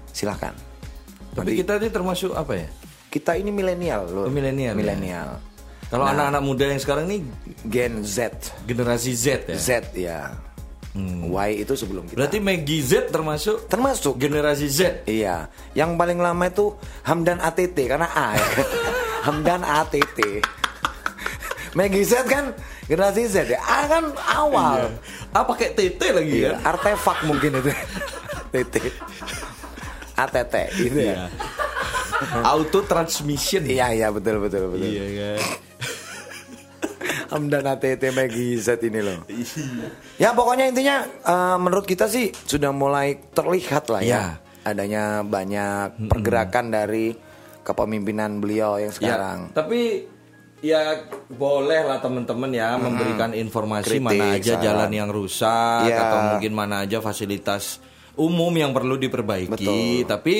silahkan. 0.09 0.51
Tapi 1.31 1.53
Nanti- 1.53 1.59
kita 1.59 1.77
ini 1.77 1.89
termasuk 1.89 2.33
apa 2.33 2.53
ya? 2.55 2.67
kita 3.07 3.33
ini 3.33 3.49
milenial 3.49 4.09
loh. 4.09 4.25
Oh, 4.25 4.33
milenial, 4.33 4.73
ya? 4.73 4.77
Milenial. 4.77 5.29
Kalau 5.87 6.03
anak-anak 6.03 6.43
muda 6.43 6.67
yang 6.67 6.77
sekarang 6.77 7.07
ini 7.07 7.23
Gen 7.63 8.03
Z. 8.03 8.35
generasi 8.65 9.15
Z 9.15 9.47
ya. 9.47 9.55
Z 9.55 9.69
ya. 9.93 10.19
Y 11.23 11.61
itu 11.61 11.77
sebelum 11.77 12.09
kita. 12.09 12.17
Berarti 12.17 12.41
Maggie 12.41 12.81
Z 12.81 13.13
termasuk 13.13 13.69
termasuk 13.69 14.17
generasi 14.17 14.65
Z. 14.65 15.05
Iya, 15.05 15.45
yang 15.71 15.93
paling 15.93 16.17
lama 16.17 16.41
itu 16.43 16.73
Hamdan 17.05 17.37
ATT 17.37 17.77
karena 17.85 18.09
A. 18.09 18.33
ya. 18.33 18.47
Hamdan 19.29 19.61
ATT. 19.61 20.41
Maggie 21.77 22.01
Z 22.01 22.25
kan 22.25 22.57
generasi 22.83 23.29
Z 23.29 23.45
ya. 23.45 23.61
A 23.61 23.85
kan 23.85 24.03
awal. 24.27 24.89
Ah 25.29 25.45
pakai 25.45 25.71
TT 25.71 26.01
lagi 26.09 26.41
Iya, 26.41 26.57
ya. 26.57 26.65
artefak 26.65 27.21
mungkin 27.23 27.53
itu. 27.55 27.69
TT. 28.51 28.75
ATT 30.15 30.55
gitu 30.75 30.99
ya. 31.05 31.29
Auto 32.41 32.81
transmission. 32.81 33.61
Iya, 33.61 33.93
iya 33.93 34.07
betul 34.09 34.41
betul 34.41 34.73
betul. 34.73 34.81
Iya 34.83 35.05
kan. 35.13 35.39
Hamdan 37.27 37.67
ATT 37.67 38.03
Maggie 38.09 38.55
Z 38.55 38.81
ini 38.81 38.97
loh. 38.97 39.19
Ya 40.17 40.31
pokoknya 40.31 40.65
intinya 40.65 41.03
eh, 41.05 41.57
menurut 41.57 41.83
kita 41.83 42.07
sih 42.07 42.31
sudah 42.33 42.71
mulai 42.71 43.19
terlihat 43.29 43.85
lah 43.87 44.01
ya 44.01 44.07
Ya. 44.07 44.23
adanya 44.63 45.03
banyak 45.21 46.07
pergerakan 46.07 46.71
dari 46.71 47.13
kepemimpinan 47.61 48.39
beliau 48.39 48.79
yang 48.79 48.89
Ya, 48.89 48.97
sekarang. 49.13 49.39
tapi 49.51 50.07
ya 50.59 51.05
boleh 51.29 51.85
lah 51.85 51.97
teman-teman 51.97 52.49
ya 52.49 52.73
memberikan 52.75 53.29
informasi 53.31 53.93
Kritik, 53.93 54.03
mana 54.03 54.33
aja 54.33 54.53
saran. 54.53 54.63
jalan 54.63 54.91
yang 54.91 55.09
rusak 55.09 55.81
Ya. 55.85 55.97
atau 56.01 56.17
mungkin 56.31 56.51
mana 56.51 56.75
aja 56.81 56.97
fasilitas 56.97 57.77
umum 58.13 58.49
yang 58.51 58.73
perlu 58.73 58.97
diperbaiki 58.97 59.53
Betul. 59.53 60.09
tapi 60.09 60.35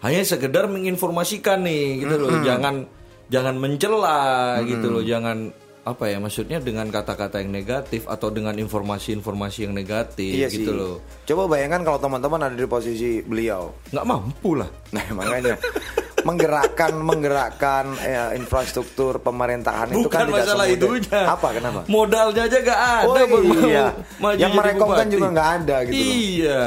hanya 0.00 0.22
sekedar 0.22 0.64
menginformasikan 0.66 1.60
nih 1.60 2.00
gitu 2.00 2.16
loh 2.16 2.40
jangan 2.40 2.88
jangan 3.28 3.54
mencela 3.54 4.20
gitu 4.64 4.88
loh 4.88 5.04
jangan 5.04 5.52
apa 5.80 6.04
ya 6.06 6.16
maksudnya 6.16 6.56
dengan 6.56 6.88
kata-kata 6.88 7.40
yang 7.40 7.52
negatif 7.52 8.04
atau 8.04 8.28
dengan 8.28 8.52
informasi-informasi 8.54 9.64
yang 9.64 9.72
negatif 9.72 10.28
Iya 10.30 10.48
gitu 10.48 10.72
sih. 10.72 10.76
loh 10.76 10.94
Coba 11.24 11.48
bayangkan 11.48 11.80
kalau 11.82 11.98
teman-teman 11.98 12.40
ada 12.42 12.54
di 12.54 12.64
posisi 12.64 13.20
beliau. 13.20 13.72
nggak 13.88 14.04
mampu 14.04 14.56
lah 14.56 14.68
Nah, 14.90 15.04
makanya 15.14 15.56
menggerakkan 16.24 16.92
menggerakkan 17.00 17.84
eh, 18.02 18.36
infrastruktur 18.36 19.20
pemerintahan 19.20 19.90
itu 19.92 20.06
Bukan 20.06 20.12
kan 20.12 20.26
tidak 20.28 20.36
masalah 20.44 20.66
itunya. 20.68 21.20
Apa 21.26 21.48
kenapa? 21.56 21.80
Modalnya 21.86 22.42
aja 22.46 22.58
gak 22.60 22.80
ada. 23.04 23.20
Oh, 23.24 23.40
iya. 23.66 23.86
maju 24.20 24.38
Yang 24.38 24.52
merekom 24.56 24.88
kan 24.92 25.06
juga 25.08 25.26
nggak 25.32 25.50
ada 25.62 25.76
gitu 25.88 25.94
loh. 25.96 26.14
Iya. 26.14 26.62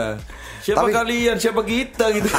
Siapa 0.64 0.80
Tapi- 0.80 0.94
kalian? 0.96 1.36
Siapa 1.38 1.62
kita 1.62 2.06
gitu? 2.16 2.30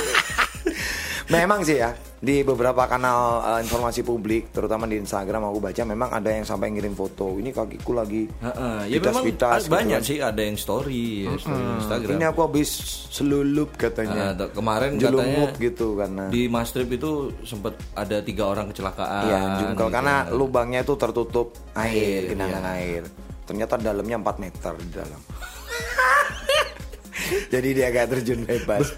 Memang 1.34 1.60
sih 1.64 1.80
ya 1.80 1.92
di 2.24 2.40
beberapa 2.40 2.88
kanal 2.88 3.44
eh, 3.44 3.60
informasi 3.60 4.00
publik, 4.00 4.48
terutama 4.48 4.88
di 4.88 4.96
Instagram 4.96 5.52
aku 5.52 5.60
baca 5.60 5.82
memang 5.84 6.08
ada 6.08 6.32
yang 6.32 6.48
sampai 6.48 6.72
ngirim 6.72 6.96
foto. 6.96 7.36
Ini 7.36 7.52
kakiku 7.52 7.92
lagi 7.92 8.24
Heeh, 8.24 8.88
ya 8.88 8.98
memang 8.98 9.20
pitas-pitas 9.28 9.68
gitu 9.68 9.74
banyak 9.76 10.00
kan. 10.00 10.08
sih 10.08 10.18
ada 10.24 10.40
yang 10.40 10.56
story, 10.56 11.28
ya, 11.28 11.36
story 11.36 11.60
di 11.60 11.72
Instagram. 11.84 12.14
Ini 12.16 12.24
aku 12.32 12.40
habis 12.48 12.70
selulup 13.12 13.76
katanya. 13.76 14.32
Ah, 14.32 14.48
kemarin 14.48 14.96
Jelumup 14.96 15.52
katanya 15.52 15.64
gitu 15.68 15.86
karena 16.00 16.24
di 16.32 16.42
Mastrip 16.48 16.88
itu 16.88 17.28
sempat 17.44 17.76
ada 17.92 18.16
tiga 18.24 18.48
orang 18.48 18.72
kecelakaan. 18.72 19.24
Iya, 19.28 19.40
jungkel 19.60 19.88
gitu. 19.92 19.94
karena 20.00 20.14
lubangnya 20.32 20.80
itu 20.80 20.94
tertutup 20.96 21.52
air, 21.76 22.24
Air, 22.24 22.32
genangan 22.32 22.64
iya. 22.64 22.72
air. 22.80 23.02
Ternyata 23.44 23.76
dalamnya 23.76 24.16
4 24.24 24.40
meter 24.40 24.72
di 24.80 24.90
dalam. 24.96 25.20
Jadi 27.54 27.68
dia 27.74 27.90
agak 27.90 28.10
terjun 28.10 28.42
bebas. 28.44 28.94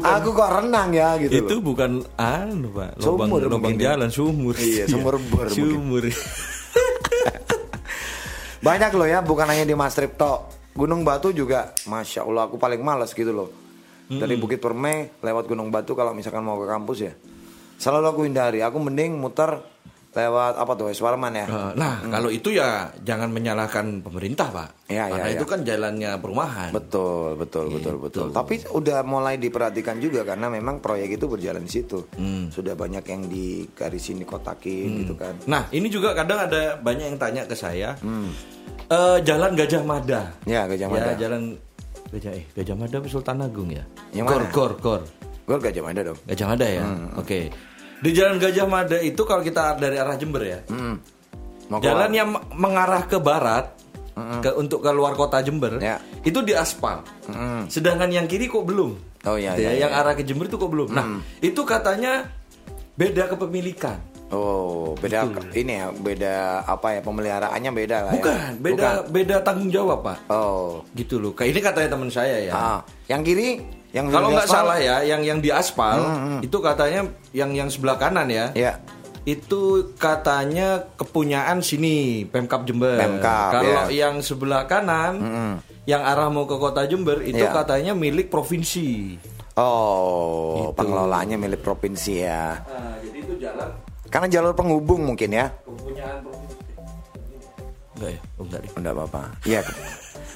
Aku 0.00 0.32
kok 0.32 0.50
renang 0.60 0.90
ya 0.96 1.16
gitu. 1.20 1.44
itu 1.44 1.54
loh. 1.60 1.72
bukan 1.72 2.00
anu 2.16 2.68
pak, 2.72 2.96
lubang, 3.00 3.28
Sumur 3.28 3.40
lubang 3.46 3.76
jalan 3.76 4.08
sumur. 4.10 4.54
Iya, 4.56 4.84
sumur 4.88 5.20
bor 5.28 5.46
mungkin. 5.48 5.76
Sumur. 5.76 6.04
Banyak 8.66 8.92
loh 8.92 9.08
ya, 9.08 9.24
bukan 9.24 9.48
hanya 9.48 9.64
di 9.64 9.72
Mastrip 9.72 10.20
tok. 10.20 10.52
Gunung 10.76 11.02
Batu 11.02 11.34
juga, 11.34 11.74
masya 11.88 12.22
Allah 12.24 12.46
aku 12.46 12.56
paling 12.56 12.80
malas 12.80 13.10
gitu 13.16 13.32
loh. 13.32 13.50
Dari 14.10 14.34
Bukit 14.34 14.58
Permai 14.58 15.22
lewat 15.22 15.46
Gunung 15.46 15.70
Batu 15.70 15.94
kalau 15.94 16.10
misalkan 16.10 16.42
mau 16.42 16.58
ke 16.58 16.66
kampus 16.66 16.98
ya, 16.98 17.12
selalu 17.78 18.06
aku 18.10 18.20
hindari. 18.26 18.58
Aku 18.60 18.82
mending 18.82 19.16
muter 19.16 19.62
lewat 20.10 20.58
apa 20.58 20.72
tuh 20.74 20.90
Eswarman 20.90 21.30
ya. 21.32 21.46
Eh, 21.46 21.72
Nah, 21.74 22.02
kalau 22.02 22.28
itu 22.28 22.50
ya 22.50 22.90
jangan 23.00 23.30
menyalahkan 23.30 24.02
pemerintah, 24.02 24.50
Pak. 24.50 24.90
Iya, 24.90 25.06
Karena 25.06 25.28
iya, 25.30 25.36
itu 25.38 25.46
iya. 25.46 25.52
kan 25.54 25.60
jalannya 25.62 26.10
perumahan. 26.18 26.70
Betul, 26.70 27.38
betul, 27.38 27.70
betul, 27.70 27.94
Gitu. 27.94 28.02
betul. 28.02 28.26
Tapi 28.30 28.54
udah 28.68 28.98
mulai 29.02 29.38
diperhatikan 29.38 29.96
juga 29.96 30.26
karena 30.26 30.50
memang 30.50 30.78
proyek 30.78 31.14
itu 31.14 31.30
berjalan 31.30 31.62
di 31.62 31.70
situ. 31.70 32.10
Sudah 32.50 32.74
banyak 32.74 33.06
yang 33.06 33.22
digarisin, 33.24 34.18
dikotakin 34.18 35.06
gitu 35.06 35.14
kan. 35.14 35.38
Nah, 35.46 35.70
ini 35.70 35.86
juga 35.86 36.10
kadang 36.10 36.42
ada 36.42 36.74
banyak 36.74 37.06
yang 37.06 37.18
tanya 37.18 37.42
ke 37.44 37.54
saya. 37.54 37.94
eh, 38.90 39.18
jalan 39.22 39.54
Gajah 39.54 39.82
Mada. 39.86 40.34
Ya, 40.42 40.66
Gajah 40.66 40.90
Mada. 40.90 41.14
Ya, 41.14 41.26
jalan 41.28 41.54
Gajah 42.10 42.32
eh 42.34 42.44
Gajah 42.52 42.74
Mada 42.74 42.98
Sultan 43.06 43.38
Agung 43.38 43.70
ya? 43.70 43.86
Yang 44.10 44.26
gor, 44.26 44.42
mana? 44.42 44.50
gor, 44.50 44.72
gor. 44.82 45.02
Gue 45.46 45.56
Gajah 45.56 45.82
Mada 45.82 46.00
dong. 46.02 46.18
Gajah 46.26 46.46
Mada 46.46 46.66
ya. 46.66 46.82
Hmm, 46.82 47.14
Oke. 47.14 47.54
Di 48.00 48.10
Jalan 48.16 48.40
Gajah 48.40 48.66
Mada 48.66 48.98
itu 48.98 49.22
kalau 49.28 49.44
kita 49.44 49.76
dari 49.76 50.00
arah 50.00 50.16
Jember 50.16 50.42
ya. 50.44 50.60
Hmm. 50.72 50.96
Mau 51.68 51.78
ke 51.78 51.86
Jalan 51.86 52.10
yang 52.10 52.28
mengarah 52.56 53.04
ke 53.06 53.20
barat 53.20 53.76
ke 54.20 54.50
untuk 54.52 54.84
ke 54.84 54.90
luar 54.92 55.16
kota 55.16 55.40
Jember 55.40 55.80
Ya. 55.80 55.96
itu 56.20 56.44
di 56.44 56.52
aspal. 56.52 57.00
Mm-mm. 57.30 57.72
Sedangkan 57.72 58.12
yang 58.12 58.28
kiri 58.28 58.52
kok 58.52 58.68
belum. 58.68 59.22
Oh, 59.24 59.36
iya, 59.36 59.56
Gitu 59.56 59.64
ya, 59.64 59.70
iya, 59.76 59.80
yang 59.88 59.92
iya. 59.92 60.00
arah 60.00 60.12
ke 60.16 60.24
Jember 60.24 60.48
itu 60.48 60.56
kok 60.56 60.68
belum. 60.68 60.92
Nah, 60.92 61.20
itu 61.40 61.60
katanya 61.64 62.28
beda 62.96 63.32
kepemilikan. 63.32 63.96
Oh, 64.30 64.94
beda 65.02 65.26
ini 65.58 65.82
ya, 65.82 65.90
beda 65.90 66.62
apa 66.62 66.94
ya 66.94 67.00
pemeliharaannya 67.02 67.70
beda 67.74 67.96
lah 68.06 68.12
ya. 68.14 68.22
Bukan, 68.22 68.50
beda 68.62 68.88
beda 69.10 69.36
tanggung 69.42 69.72
jawab, 69.74 70.06
Pak. 70.06 70.18
Oh. 70.30 70.86
Gitu 70.94 71.18
loh. 71.18 71.34
Kayak 71.34 71.50
ini 71.50 71.60
katanya 71.64 71.88
teman 71.98 72.10
saya 72.14 72.36
ya. 72.38 72.52
Ah, 72.54 72.78
yang 73.10 73.26
kiri 73.26 73.58
yang 73.90 74.06
Kalau 74.06 74.30
nggak 74.30 74.46
salah 74.46 74.78
ya, 74.78 75.02
yang 75.02 75.22
yang 75.22 75.38
di 75.38 75.50
aspal 75.50 75.98
itu 76.40 76.56
katanya 76.58 77.06
yang 77.30 77.50
yang 77.50 77.66
sebelah 77.66 77.96
kanan 77.96 78.30
ya. 78.30 78.54
Ya. 78.54 78.78
Itu 79.20 79.92
katanya 79.94 80.88
kepunyaan 80.96 81.60
sini 81.60 82.24
Pemkap 82.24 82.64
Jember. 82.64 82.96
Pemkap, 82.96 83.52
Kalau 83.52 83.72
ya. 83.86 84.08
yang 84.08 84.22
sebelah 84.22 84.64
kanan 84.64 85.20
yang 85.84 86.00
arah 86.00 86.28
mau 86.28 86.46
ke 86.46 86.56
kota 86.56 86.86
Jember 86.86 87.20
itu 87.20 87.38
Ya. 87.38 87.52
katanya 87.52 87.92
milik 87.92 88.28
provinsi. 88.28 89.18
Oh, 89.54 90.72
pengelolaannya 90.72 91.36
milik 91.36 91.60
provinsi 91.60 92.22
ya. 92.22 92.56
Nah, 92.58 92.96
jadi 92.98 93.18
itu 93.20 93.34
jalan 93.36 93.68
Karena 94.08 94.26
jalur 94.26 94.54
penghubung 94.54 95.04
mungkin 95.04 95.30
ya. 95.30 95.52
kepunyaan 95.60 96.24
provinsi. 96.24 96.56
Enggak 97.92 98.10
ya? 98.10 98.20
Oh, 98.34 98.44
enggak. 98.48 98.60
Enggak 98.72 98.92
apa-apa. 98.96 99.22
Iya. 99.44 99.60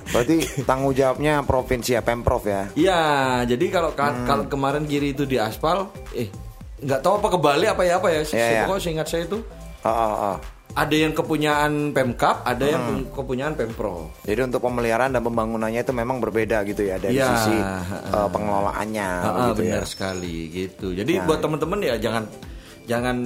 Berarti 0.06 0.36
tanggung 0.62 0.92
jawabnya 0.92 1.40
provinsi 1.40 1.90
ya, 1.92 2.00
Pemprov 2.00 2.42
ya. 2.42 2.68
Iya, 2.72 3.00
jadi 3.46 3.64
kalau 3.68 3.92
ka- 3.92 4.12
Hmm. 4.12 4.24
kalau 4.24 4.44
kemarin 4.44 4.84
kiri 4.84 5.10
itu 5.10 5.24
di 5.24 5.36
aspal, 5.36 5.88
eh 6.10 6.28
nggak 6.76 7.00
tahu 7.00 7.18
apa 7.18 7.28
kebalik 7.30 7.68
apa 7.70 7.82
ya 7.82 7.94
apa 7.96 8.08
ya. 8.08 8.20
Iya, 8.22 8.36
iya. 8.52 8.62
Pokoknya 8.62 8.82
seingat 8.82 9.06
saya 9.06 9.24
itu 9.24 9.38
Oh, 9.80 9.88
oh, 9.88 10.14
oh. 10.26 10.36
ada 10.74 10.90
yang 10.92 11.12
kepunyaan 11.12 11.72
Pemkap, 11.90 12.42
ada 12.42 12.64
yang 12.64 12.82
Hmm. 12.82 13.04
kepunyaan 13.10 13.52
Pemprov. 13.52 14.10
Jadi 14.22 14.40
untuk 14.42 14.60
pemeliharaan 14.60 15.10
dan 15.10 15.22
pembangunannya 15.22 15.80
itu 15.80 15.92
memang 15.92 16.18
berbeda 16.18 16.64
gitu 16.64 16.82
ya 16.82 16.96
dari 16.96 17.14
Iya, 17.14 17.28
sisi 17.30 17.54
ha-ha. 17.54 17.98
eh, 18.10 18.28
pengelolaannya 18.28 19.08
Ah, 19.22 19.30
gitu 19.46 19.60
benar 19.62 19.80
ya. 19.80 19.86
sekali 19.86 20.36
gitu. 20.50 20.92
Jadi 20.92 21.12
Ya, 21.14 21.22
buat 21.22 21.38
ya. 21.38 21.42
teman-teman 21.42 21.78
ya 21.80 21.94
jangan 21.96 22.24
jangan 22.84 23.16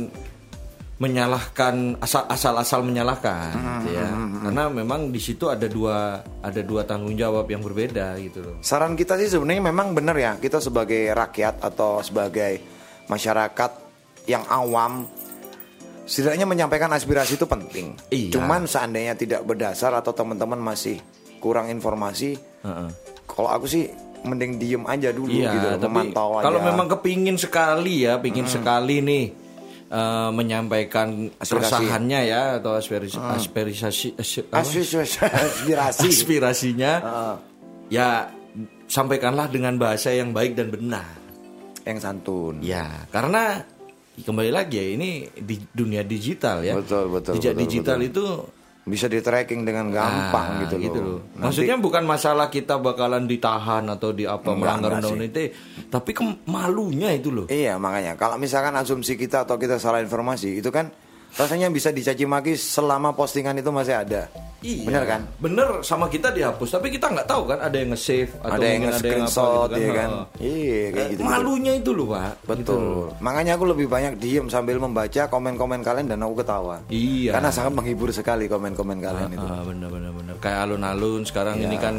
menyalahkan 0.99 1.95
asal 2.03 2.27
asal-asal 2.27 2.83
menyalahkan 2.83 3.55
Hmm, 3.55 3.87
gitu 3.87 3.89
ya. 3.95 4.09
Karena 4.43 4.63
memang 4.67 5.15
di 5.15 5.21
situ 5.23 5.47
ada 5.47 5.65
dua 5.65 6.19
ada 6.43 6.61
dua 6.61 6.83
tanggung 6.83 7.15
jawab 7.15 7.47
yang 7.47 7.63
berbeda 7.63 8.19
gitu 8.19 8.43
loh. 8.43 8.57
Saran 8.61 8.99
kita 8.99 9.15
sih 9.15 9.31
sebenarnya 9.31 9.63
memang 9.63 9.95
benar 9.95 10.19
ya 10.19 10.35
kita 10.35 10.59
sebagai 10.59 11.15
rakyat 11.15 11.63
atau 11.63 12.03
sebagai 12.03 12.59
masyarakat 13.07 13.71
yang 14.27 14.43
awam 14.51 15.07
setidaknya 16.03 16.45
menyampaikan 16.45 16.91
aspirasi 16.91 17.39
itu 17.39 17.47
penting. 17.47 17.95
Iya. 18.11 18.35
Cuman 18.35 18.67
seandainya 18.67 19.15
tidak 19.15 19.47
berdasar 19.47 19.95
atau 19.95 20.11
teman-teman 20.11 20.59
masih 20.59 20.99
kurang 21.39 21.71
informasi, 21.71 22.35
kalau 23.25 23.49
aku 23.49 23.71
sih 23.71 23.87
mending 24.19 24.59
diem 24.59 24.83
aja 24.83 25.15
dulu 25.15 25.31
Iya, 25.31 25.55
gitu, 25.55 25.67
tapi 25.79 25.95
memantau 25.95 26.43
aja. 26.43 26.45
kalau 26.51 26.59
memang 26.59 26.91
kepingin 26.91 27.39
sekali 27.39 28.03
ya, 28.03 28.19
pingin 28.19 28.51
sekali 28.51 28.99
nih 28.99 29.25
eh, 29.88 30.31
menyampaikan 30.31 31.33
Aspirasi. 31.37 31.48
keresahannya 31.51 32.20
ya 32.29 32.42
atau 32.61 32.77
aspirasi 32.77 33.16
aspirasi 33.16 34.09
as- 34.14 34.44
apa? 34.44 34.61
Aspirasi, 34.61 34.96
aspirasi. 35.24 36.07
aspirasinya, 36.09 36.92
ya 37.88 38.29
sampaikanlah 38.88 39.48
dengan 39.48 39.77
bahasa 39.77 40.12
yang 40.12 40.33
baik 40.33 40.57
dan 40.57 40.68
benar. 40.72 41.09
yang 41.88 42.05
santun. 42.05 42.61
Ya, 42.61 43.09
karena 43.09 43.64
kembali 44.20 44.53
lagi 44.53 44.77
ya 44.77 44.87
ini 44.92 45.24
di 45.33 45.57
dunia 45.72 46.05
digital 46.05 46.61
ya. 46.61 46.77
Betul, 46.77 47.09
betul, 47.09 47.40
digital 47.40 47.96
betul. 47.96 48.09
itu 48.12 48.27
Bisa 48.88 49.07
di 49.07 49.20
tracking 49.20 49.62
dengan 49.62 49.92
gampang 49.92 50.59
ah, 50.59 50.79
gitu 50.81 50.98
loh. 50.98 51.20
Nanti- 51.37 51.40
Maksudnya 51.62 51.77
bukan 51.77 52.03
masalah 52.03 52.48
kita 52.48 52.77
bakalan 52.77 53.24
ditahan 53.24 53.85
atau 53.87 54.11
di 54.11 54.24
apa 54.24 54.51
melanggar 54.53 54.96
undang-undang 54.96 55.29
itu, 55.29 55.53
tapi 55.87 56.11
kemalunya 56.12 57.12
itu 57.12 57.29
loh. 57.29 57.46
Iya 57.46 57.77
makanya 57.77 58.16
kalau 58.16 58.37
misalkan 58.37 58.72
asumsi 58.74 59.14
kita 59.14 59.44
atau 59.44 59.55
kita 59.55 59.77
salah 59.77 60.01
informasi 60.01 60.59
itu 60.59 60.68
kan 60.68 60.88
rasanya 61.37 61.69
bisa 61.69 61.93
dicaci 61.93 62.25
maki 62.25 62.55
selama 62.55 63.12
postingan 63.12 63.59
itu 63.59 63.69
masih 63.69 64.01
ada. 64.01 64.31
Iya. 64.59 64.91
Bener 64.91 65.05
kan? 65.07 65.21
Bener 65.38 65.69
sama 65.87 66.11
kita 66.11 66.35
dihapus, 66.35 66.75
tapi 66.75 66.91
kita 66.91 67.07
nggak 67.14 67.31
tahu 67.31 67.47
kan 67.47 67.62
ada 67.62 67.77
yang 67.79 67.95
nge-save 67.95 68.33
atau 68.43 68.59
ada 68.59 68.67
yang 68.67 68.83
nge-screenshot 68.91 69.69
ya 69.71 69.91
kan. 69.95 70.11
Heeh. 70.11 70.27
Iya 70.43 70.81
kayak 70.91 71.09
gitu. 71.14 71.21
Malunya 71.23 71.73
itu 71.79 71.91
loh, 71.95 72.07
Pak. 72.11 72.33
Gitu 72.43 72.51
Betul. 72.51 72.81
loh. 72.83 73.09
Makanya 73.23 73.53
aku 73.55 73.64
lebih 73.71 73.87
banyak 73.87 74.19
diem 74.19 74.47
sambil 74.51 74.83
membaca 74.83 75.23
komen-komen 75.31 75.81
kalian 75.87 76.11
dan 76.11 76.19
aku 76.27 76.43
ketawa. 76.43 76.83
Iya. 76.91 77.38
Karena 77.38 77.51
sangat 77.55 77.73
menghibur 77.79 78.11
sekali 78.11 78.51
komen-komen 78.51 78.99
kalian 78.99 79.31
itu. 79.31 79.47
Ah, 79.47 79.62
bener 79.62 79.88
bener 79.95 80.11
bener. 80.11 80.35
Kayak 80.43 80.59
alun-alun 80.67 81.23
sekarang 81.23 81.62
ini 81.62 81.79
Iya. 81.79 81.85
kan 81.85 81.95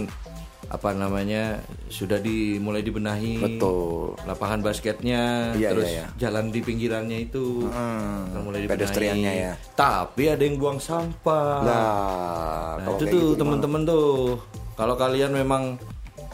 apa 0.70 0.94
namanya 0.94 1.58
sudah 1.88 2.18
dimulai 2.18 2.80
dibenahi. 2.80 3.42
Betul. 3.42 4.14
Lapangan 4.24 4.62
basketnya, 4.62 5.52
Iya, 5.52 5.70
terus 5.74 5.90
iya, 5.90 6.06
iya. 6.06 6.08
jalan 6.20 6.50
di 6.50 6.62
pinggirannya 6.62 7.26
itu 7.26 7.66
Hmm, 7.66 8.38
mulai 8.40 8.64
dibenahi. 8.64 8.78
pedestriannya 8.78 9.34
ya. 9.34 9.54
Tapi 9.74 10.30
ada 10.30 10.40
yang 10.40 10.56
buang 10.56 10.78
sampah. 10.78 11.50
Nah, 11.60 12.74
Nah, 12.78 12.88
itu 12.88 13.04
tuh 13.04 13.22
gitu 13.28 13.28
teman-teman 13.36 13.82
tuh. 13.84 14.38
Kalau 14.74 14.94
kalian 14.94 15.34
memang 15.34 15.76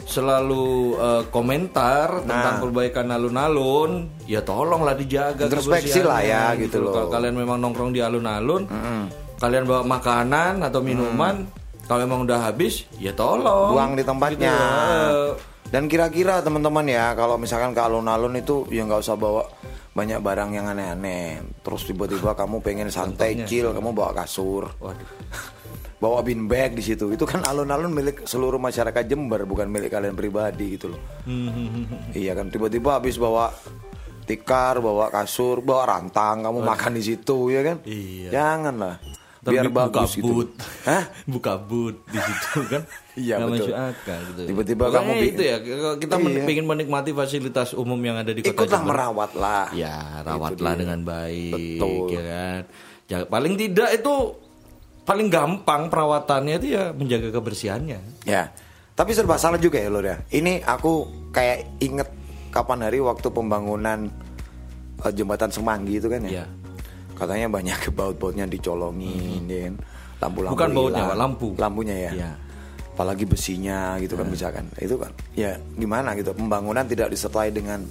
selalu 0.06 0.66
eh, 0.98 1.24
komentar 1.30 2.20
Nah. 2.20 2.28
tentang 2.28 2.56
perbaikan 2.62 3.08
alun-alun, 3.10 3.92
ya 4.24 4.44
tolonglah 4.44 4.94
dijaga 4.94 5.48
Introspeksi 5.48 6.04
lah 6.04 6.22
ya, 6.22 6.54
kebersihannya, 6.54 6.62
gitu 6.62 6.78
loh. 6.82 6.94
Kalau 6.94 7.10
kalian 7.10 7.36
memang 7.36 7.58
nongkrong 7.58 7.90
di 7.90 8.00
alun-alun, 8.00 8.68
kalian 9.36 9.64
bawa 9.64 9.82
makanan 9.82 10.62
atau 10.62 10.80
minuman, 10.80 11.48
kalau 11.86 12.00
memang 12.10 12.26
udah 12.26 12.50
habis, 12.50 12.90
ya 12.98 13.14
tolong 13.14 13.78
buang 13.78 13.94
di 13.94 14.02
tempatnya. 14.02 14.54
Gitu, 14.58 14.66
eh. 14.66 15.54
Dan 15.66 15.90
kira-kira 15.90 16.42
teman-teman 16.42 16.86
ya, 16.86 17.14
kalau 17.14 17.38
misalkan 17.38 17.74
ke 17.74 17.82
alun-alun 17.82 18.38
itu 18.38 18.66
ya 18.74 18.86
nggak 18.86 19.02
usah 19.02 19.18
bawa 19.18 19.46
banyak 19.94 20.18
barang 20.22 20.50
yang 20.54 20.66
aneh-aneh. 20.70 21.42
Terus 21.62 21.86
tiba-tiba 21.86 22.34
kamu 22.34 22.62
pengen 22.66 22.90
santai, 22.90 23.46
chill, 23.46 23.70
kamu 23.70 23.94
bawa 23.94 24.18
kasur, 24.18 24.70
Waduh. 24.82 25.10
bawa 26.04 26.26
bin 26.26 26.50
bag 26.50 26.74
di 26.74 26.82
situ. 26.86 27.14
Itu 27.14 27.30
kan 27.30 27.46
alun-alun 27.46 27.94
milik 27.94 28.26
seluruh 28.26 28.58
masyarakat 28.58 29.06
Jember, 29.06 29.46
bukan 29.46 29.70
milik 29.70 29.94
kalian 29.94 30.18
pribadi 30.18 30.78
gitu 30.78 30.94
loh. 30.94 31.02
iya 32.18 32.34
kan, 32.34 32.50
tiba-tiba 32.50 32.98
habis 32.98 33.18
bawa 33.22 33.54
tikar, 34.26 34.82
bawa 34.82 35.14
kasur, 35.14 35.62
bawa 35.62 35.86
rantang, 35.86 36.42
kamu 36.42 36.66
makan 36.66 36.98
di 36.98 37.04
situ 37.06 37.54
ya 37.54 37.62
kan? 37.62 37.78
Iya. 37.86 38.30
Janganlah. 38.34 38.98
Biar 39.48 39.66
buka 39.68 39.86
bagus 39.92 40.12
gitu. 40.14 40.26
boot. 40.26 40.50
Hah? 40.84 41.04
buka 41.34 41.54
boot 41.56 41.96
di 42.06 42.18
situ 42.18 42.60
kan. 42.66 42.82
Iya, 43.14 43.36
betul. 43.40 43.52
masuk 43.54 43.76
akal 43.76 44.20
gitu. 44.26 44.42
Tiba-tiba 44.46 44.84
kamu 44.90 45.12
bi- 45.14 45.30
itu 45.30 45.42
ya 45.42 45.58
kalau 45.58 45.96
kita 45.96 46.16
Iya. 46.18 46.44
pengen 46.44 46.66
menikmati 46.66 47.12
fasilitas 47.12 47.70
umum 47.72 48.00
yang 48.00 48.18
ada 48.18 48.30
di 48.30 48.42
kota 48.42 48.52
Ikutlah 48.52 48.80
Jember. 48.80 48.90
merawat 48.92 49.32
lah. 49.34 49.66
Ya, 49.72 49.96
rawatlah 50.22 50.74
dengan 50.76 51.00
baik 51.02 51.54
Betul. 51.78 52.08
ya 52.12 52.24
kan. 52.24 52.62
Ya, 53.06 53.18
paling 53.24 53.54
tidak 53.54 53.90
itu 53.94 54.14
paling 55.02 55.28
gampang 55.28 55.88
perawatannya 55.88 56.58
itu 56.58 56.68
ya 56.72 56.90
menjaga 56.92 57.30
kebersihannya. 57.30 58.26
Ya, 58.26 58.50
tapi 58.92 59.14
serba 59.14 59.38
salah 59.38 59.56
juga 59.56 59.78
ya 59.78 59.88
Lur 59.88 60.02
ya. 60.02 60.18
Ini 60.28 60.66
aku 60.66 61.06
kayak 61.30 61.80
inget 61.80 62.10
kapan 62.50 62.82
hari 62.82 62.98
waktu 62.98 63.30
pembangunan 63.30 64.10
eh, 64.98 65.12
jembatan 65.12 65.48
Semanggi 65.48 66.00
itu 66.00 66.08
kan 66.08 66.26
ya. 66.26 66.32
Iya. 66.34 66.46
Katanya 67.16 67.48
banyak 67.48 67.80
baut-bautnya 67.98 68.46
dicolongin, 68.46 69.48
ya 69.48 69.72
kan. 69.72 69.76
lampu-lampu 70.16 70.54
Bukan 70.56 70.70
bautnya, 70.72 71.04
hilang. 71.08 71.20
Lampu. 71.20 71.48
Lampunya 71.56 71.96
ya. 71.96 72.12
Iya. 72.12 72.32
Apalagi 72.96 73.28
besinya 73.28 74.00
gitu 74.00 74.16
kan 74.16 74.28
misalkan. 74.28 74.66
Itu 74.80 74.96
kan 74.96 75.12
ya 75.36 75.56
gimana 75.76 76.16
gitu. 76.16 76.32
Pembangunan 76.32 76.88
tidak 76.88 77.12
disertai 77.12 77.52
dengan 77.52 77.84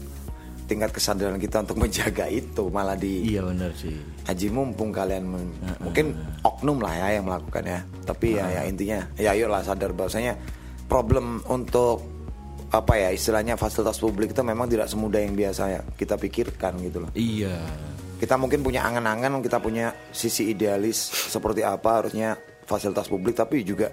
tingkat 0.65 0.97
kesadaran 0.97 1.37
kita 1.37 1.61
untuk 1.61 1.77
menjaga 1.85 2.25
itu 2.25 2.73
malah 2.73 2.97
di 2.97 3.29
Iya 3.29 3.45
benar 3.45 3.77
sih. 3.77 3.93
Haji 4.25 4.49
mumpung 4.49 4.89
kalian 4.89 5.29
men- 5.29 5.53
mungkin 5.85 6.17
oknum 6.41 6.81
lah 6.81 6.97
ya 6.97 7.21
yang 7.21 7.29
melakukan 7.29 7.65
ya. 7.69 7.81
Tapi 8.09 8.41
ya, 8.41 8.49
ya 8.49 8.61
intinya 8.65 9.05
ya 9.21 9.37
ayolah 9.37 9.61
sadar 9.61 9.93
bahwasanya 9.93 10.41
problem 10.89 11.45
untuk 11.53 12.01
apa 12.73 12.97
ya 12.99 13.09
istilahnya 13.13 13.55
fasilitas 13.55 14.01
publik 14.01 14.35
itu 14.35 14.43
memang 14.43 14.67
tidak 14.67 14.89
semudah 14.91 15.21
yang 15.23 15.37
biasa 15.37 15.63
ya 15.69 15.81
kita 15.95 16.17
pikirkan 16.17 16.81
gitu 16.81 17.05
loh. 17.05 17.11
Iya. 17.13 17.61
Kita 18.14 18.35
mungkin 18.37 18.62
punya 18.62 18.87
angan-angan, 18.87 19.42
kita 19.42 19.59
punya 19.59 19.92
sisi 20.09 20.48
idealis 20.48 20.96
seperti 21.29 21.61
apa 21.61 22.03
harusnya 22.05 22.38
fasilitas 22.64 23.07
publik 23.07 23.37
tapi 23.37 23.61
juga 23.61 23.92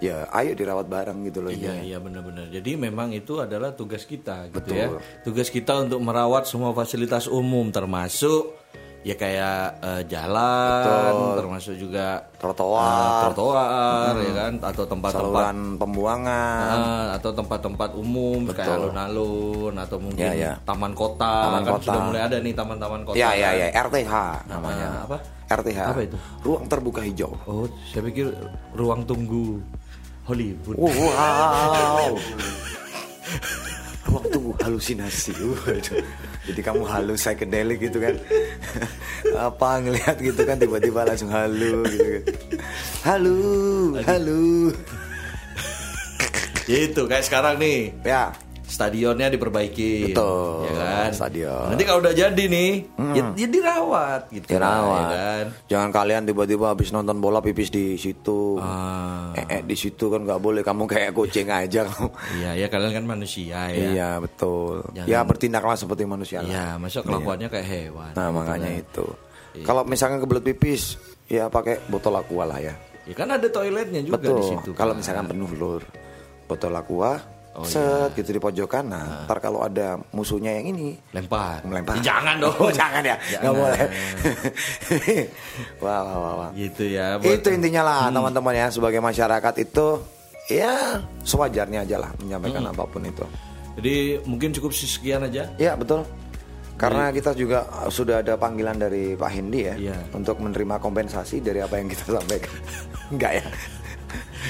ya 0.00 0.26
ayo 0.32 0.56
dirawat 0.56 0.88
bareng 0.88 1.28
gitu 1.28 1.44
loh 1.44 1.52
Iya 1.52 1.56
intinya. 1.60 1.82
iya 1.84 1.98
benar-benar. 2.00 2.48
Jadi 2.48 2.70
memang 2.74 3.12
itu 3.12 3.36
adalah 3.38 3.76
tugas 3.76 4.08
kita 4.08 4.48
gitu 4.48 4.58
Betul. 4.64 4.76
ya. 4.80 4.86
Tugas 5.22 5.48
kita 5.52 5.84
untuk 5.86 6.00
merawat 6.00 6.48
semua 6.48 6.72
fasilitas 6.72 7.28
umum 7.28 7.68
termasuk 7.68 8.56
ya 9.00 9.14
kayak 9.14 9.58
eh, 9.80 10.02
jalan, 10.06 10.84
Betul. 11.14 11.32
termasuk 11.40 11.74
juga 11.74 12.20
Trotoar. 12.36 12.84
eh, 12.84 13.20
trotoar 13.24 14.12
ya 14.14 14.32
kan 14.34 14.52
atau 14.62 14.84
tempat-tempat 14.84 15.44
pembuangan. 15.76 16.68
eh, 16.70 17.06
atau 17.14 17.30
tempat-tempat 17.30 17.90
umum 17.94 18.44
kayak 18.46 18.76
alun-alun 18.76 19.72
atau 19.74 19.96
mungkin 19.96 20.20
Ya, 20.22 20.32
ya. 20.32 20.52
taman 20.62 20.92
kota 20.92 21.48
Taman 21.48 21.62
kan 21.62 21.72
kota. 21.74 21.84
sudah 21.86 22.02
mulai 22.02 22.20
ada 22.22 22.36
nih 22.38 22.52
taman-taman 22.52 23.00
kota. 23.02 23.16
Ya 23.16 23.32
ya 23.32 23.50
ya 23.54 23.66
RTH 23.80 24.12
namanya. 24.46 24.86
Ah, 24.86 25.04
apa? 25.06 25.16
RTH. 25.50 25.80
Apa 25.82 26.00
itu? 26.02 26.16
Ruang 26.40 26.64
terbuka 26.66 27.00
hijau. 27.00 27.32
Oh, 27.44 27.64
saya 27.86 28.04
pikir 28.04 28.30
ruang 28.72 29.02
tunggu 29.02 29.58
Hollywood. 30.22 30.76
Wow. 30.76 32.14
Ruang 34.10 34.26
tunggu 34.26 34.52
halusinasi. 34.58 35.30
Waduh. 35.38 36.02
Jadi 36.50 36.60
kamu 36.66 36.82
halu 36.82 37.14
psychedelic 37.14 37.78
gitu 37.78 38.02
kan. 38.02 38.18
Apa 39.46 39.78
ngelihat 39.78 40.18
gitu 40.18 40.42
kan 40.42 40.58
tiba-tiba 40.58 41.06
langsung 41.06 41.30
halu 41.30 41.86
gitu 41.86 42.08
kan. 42.18 42.24
Halu, 43.06 43.38
halu. 44.02 44.74
Itu 46.66 47.06
kayak 47.06 47.24
sekarang 47.26 47.62
nih. 47.62 47.94
Ya, 48.02 48.34
stadionnya 48.70 49.26
diperbaiki 49.28 50.08
Betul, 50.08 50.64
ya 50.64 50.72
kan 50.72 51.10
stadion. 51.10 51.66
nanti 51.68 51.82
kalau 51.82 51.98
udah 51.98 52.14
jadi 52.14 52.44
nih 52.46 52.72
ya, 53.12 53.22
ya 53.34 53.48
dirawat 53.50 54.30
gitu 54.30 54.46
dirawat. 54.46 55.02
ya 55.02 55.06
kan 55.10 55.44
Jangan 55.66 55.90
kalian 55.90 56.22
tiba-tiba 56.24 56.70
habis 56.70 56.88
nonton 56.88 57.18
bola 57.18 57.42
pipis 57.42 57.68
di 57.68 57.94
situ. 57.94 58.56
Ah. 58.56 59.34
Eh, 59.34 59.46
eh, 59.50 59.62
di 59.62 59.74
situ 59.74 60.06
kan 60.06 60.22
nggak 60.22 60.38
boleh 60.38 60.62
kamu 60.62 60.86
kayak 60.86 61.10
kucing 61.10 61.50
aja 61.50 61.82
kamu. 61.84 62.08
iya 62.38 62.50
ya 62.56 62.66
kalian 62.66 62.94
kan 62.94 63.04
manusia 63.04 63.58
ya 63.66 63.86
Iya, 63.90 64.08
betul. 64.18 64.86
Jangan- 64.92 65.10
Ya 65.10 65.20
bertindaklah 65.20 65.74
seperti 65.74 66.02
manusia. 66.04 66.38
iya 66.40 66.78
masa 66.78 67.02
kelakuannya 67.02 67.50
kayak 67.50 67.66
hewan 67.66 68.14
Nah, 68.14 68.30
gitu 68.30 68.36
makanya 68.36 68.70
kan. 68.70 68.82
itu. 68.82 69.06
Kalau 69.60 69.82
misalkan 69.82 70.18
kebelet 70.18 70.44
pipis, 70.46 70.94
ya 71.26 71.50
pakai 71.50 71.82
botol 71.84 72.14
aqua 72.14 72.46
lah 72.46 72.62
ya. 72.62 72.74
ya 73.02 73.14
kan 73.16 73.26
ada 73.26 73.42
toiletnya 73.44 73.98
juga 74.00 74.22
Betul. 74.22 74.36
di 74.36 74.44
situ 74.46 74.70
Kalau 74.72 74.94
kan. 74.94 75.02
misalkan 75.02 75.26
penuh 75.26 75.50
lur, 75.52 75.82
botol 76.46 76.70
aqua, 76.72 77.18
Oh, 77.50 77.62
set 77.62 78.14
gitu 78.14 78.30
di 78.30 78.38
pojokan. 78.38 78.86
Nah, 78.86 79.26
ntar 79.26 79.38
kalau 79.38 79.60
ada 79.60 79.94
musuhnya 80.10 80.52
yang 80.52 80.70
ini, 80.70 80.94
lempar 81.10 81.58
melempar. 81.62 81.98
Ya, 81.98 82.14
jangan 82.14 82.34
dong 82.38 82.54
Oh, 82.56 82.70
jangan 82.76 83.02
ya, 83.02 83.14
nggak 83.18 83.42
Jangan. 83.42 83.52
boleh. 83.52 83.80
wah, 85.82 86.00
wah, 86.00 86.16
wah, 86.16 86.32
wah. 86.38 86.48
gitu 86.52 86.82
ya 86.86 87.16
buat- 87.16 87.36
Itu 87.36 87.48
intinya 87.50 87.82
lah 87.82 87.98
teman-teman 88.08 88.54
ya 88.54 88.66
sebagai 88.68 88.98
masyarakat 88.98 89.52
itu 89.58 89.86
ya 90.46 90.98
sewajarnya 91.22 91.82
aja 91.82 91.96
lah 91.98 92.10
menyampaikan 92.18 92.62
Hmm. 92.62 92.70
apa 92.70 92.82
pun 92.86 93.02
itu. 93.04 93.22
jadi 93.72 94.18
mungkin 94.24 94.50
cukup 94.52 94.70
sekian 94.70 95.22
aja 95.22 95.46
Ya 95.56 95.72
betul. 95.74 96.02
Karena 96.74 97.10
kita 97.10 97.32
juga 97.32 97.64
sudah 97.86 98.18
ada 98.18 98.34
panggilan 98.34 98.74
dari 98.74 99.12
Pak 99.12 99.28
Hendi 99.28 99.60
ya 99.62 99.72
Iya. 99.76 99.96
untuk 100.12 100.38
menerima 100.38 100.76
kompensasi 100.76 101.38
dari 101.38 101.58
apa 101.58 101.76
yang 101.76 101.86
kita 101.86 102.14
sampaikan. 102.14 102.50
Enggak 103.12 103.30
ya? 103.36 103.42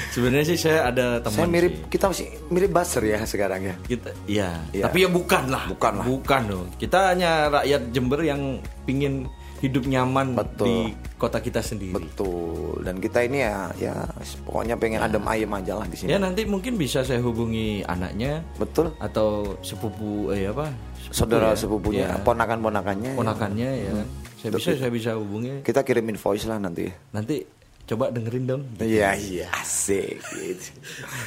Sebenarnya 0.09 0.45
sih 0.47 0.59
saya 0.59 0.87
ada 0.87 1.19
teman 1.19 1.37
Saya 1.37 1.49
mirip 1.49 1.73
sih. 1.73 1.83
kita 1.89 2.05
masih 2.07 2.25
mirip 2.47 2.69
buzzer 2.69 3.03
ya 3.03 3.19
sekarang 3.23 3.61
ya. 3.63 3.75
kita 3.83 4.09
iya 4.25 4.49
Iya. 4.71 4.83
tapi 4.85 4.97
ya 5.01 5.09
bukan 5.09 5.43
lah 5.47 5.63
Bukan 5.67 5.93
lah. 5.97 6.05
bukan 6.05 6.41
dong 6.45 6.67
kita 6.75 6.99
hanya 7.11 7.31
rakyat 7.51 7.81
Jember 7.89 8.21
yang 8.21 8.41
pingin 8.83 9.27
hidup 9.57 9.85
nyaman 9.85 10.33
Betul. 10.33 10.65
di 10.65 10.75
kota 11.15 11.37
kita 11.37 11.61
sendiri 11.61 11.93
Betul. 11.93 12.81
Dan 12.81 12.97
kita 12.97 13.21
ini 13.21 13.45
ya 13.45 13.69
ya 13.77 13.93
pokoknya 14.41 14.73
pengen 14.73 14.97
adem 14.99 15.21
ayem 15.23 15.51
aja 15.51 15.73
lah 15.75 15.85
di 15.85 15.93
sini. 15.95 16.09
ya 16.09 16.17
nanti 16.17 16.41
mungkin 16.43 16.75
bisa 16.75 17.01
saya 17.01 17.21
hubungi 17.21 17.85
anaknya 17.85 18.41
Betul. 18.57 18.89
atau 18.97 19.53
sepupu 19.61 20.29
eh 20.29 20.49
apa 20.49 20.73
sepupu 20.97 21.13
Saudara 21.13 21.47
ya. 21.47 21.55
sepupunya, 21.55 22.07
Iya. 22.09 22.25
ponakan-ponakannya. 22.25 23.11
ya. 23.13 23.17
ponakannya 23.17 23.69
ya 23.79 23.91
kan 23.93 24.07
saya 24.33 24.49
bisa 24.51 24.69
saya 24.73 24.89
bisa 24.89 25.11
hubungi 25.13 25.61
Kita 25.61 25.85
kirimin 25.85 26.17
voice 26.17 26.49
lah 26.49 26.57
nanti. 26.57 26.89
nanti 27.13 27.45
coba 27.91 28.07
dengerin 28.07 28.45
dong 28.45 28.63
Iya 28.77 29.13
iya 29.13 29.47
asik 29.53 30.23
gitu. 30.31 30.71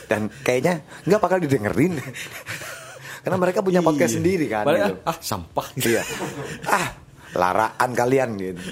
Dan 0.06 0.32
kayaknya 0.40 0.80
nggak 1.04 1.20
bakal 1.20 1.38
didengerin. 1.38 2.00
Karena 3.20 3.36
mereka 3.36 3.60
punya 3.60 3.80
podcast 3.80 4.12
Iya. 4.12 4.18
sendiri 4.20 4.46
kan. 4.46 4.64
Padahal, 4.64 4.90
gitu. 4.90 5.00
ah 5.04 5.16
sampah 5.18 5.66
gitu. 5.74 5.88
Iya. 5.90 6.02
ah, 6.66 6.86
laraan 7.32 7.90
kalian 7.92 8.30
gitu. 8.36 8.62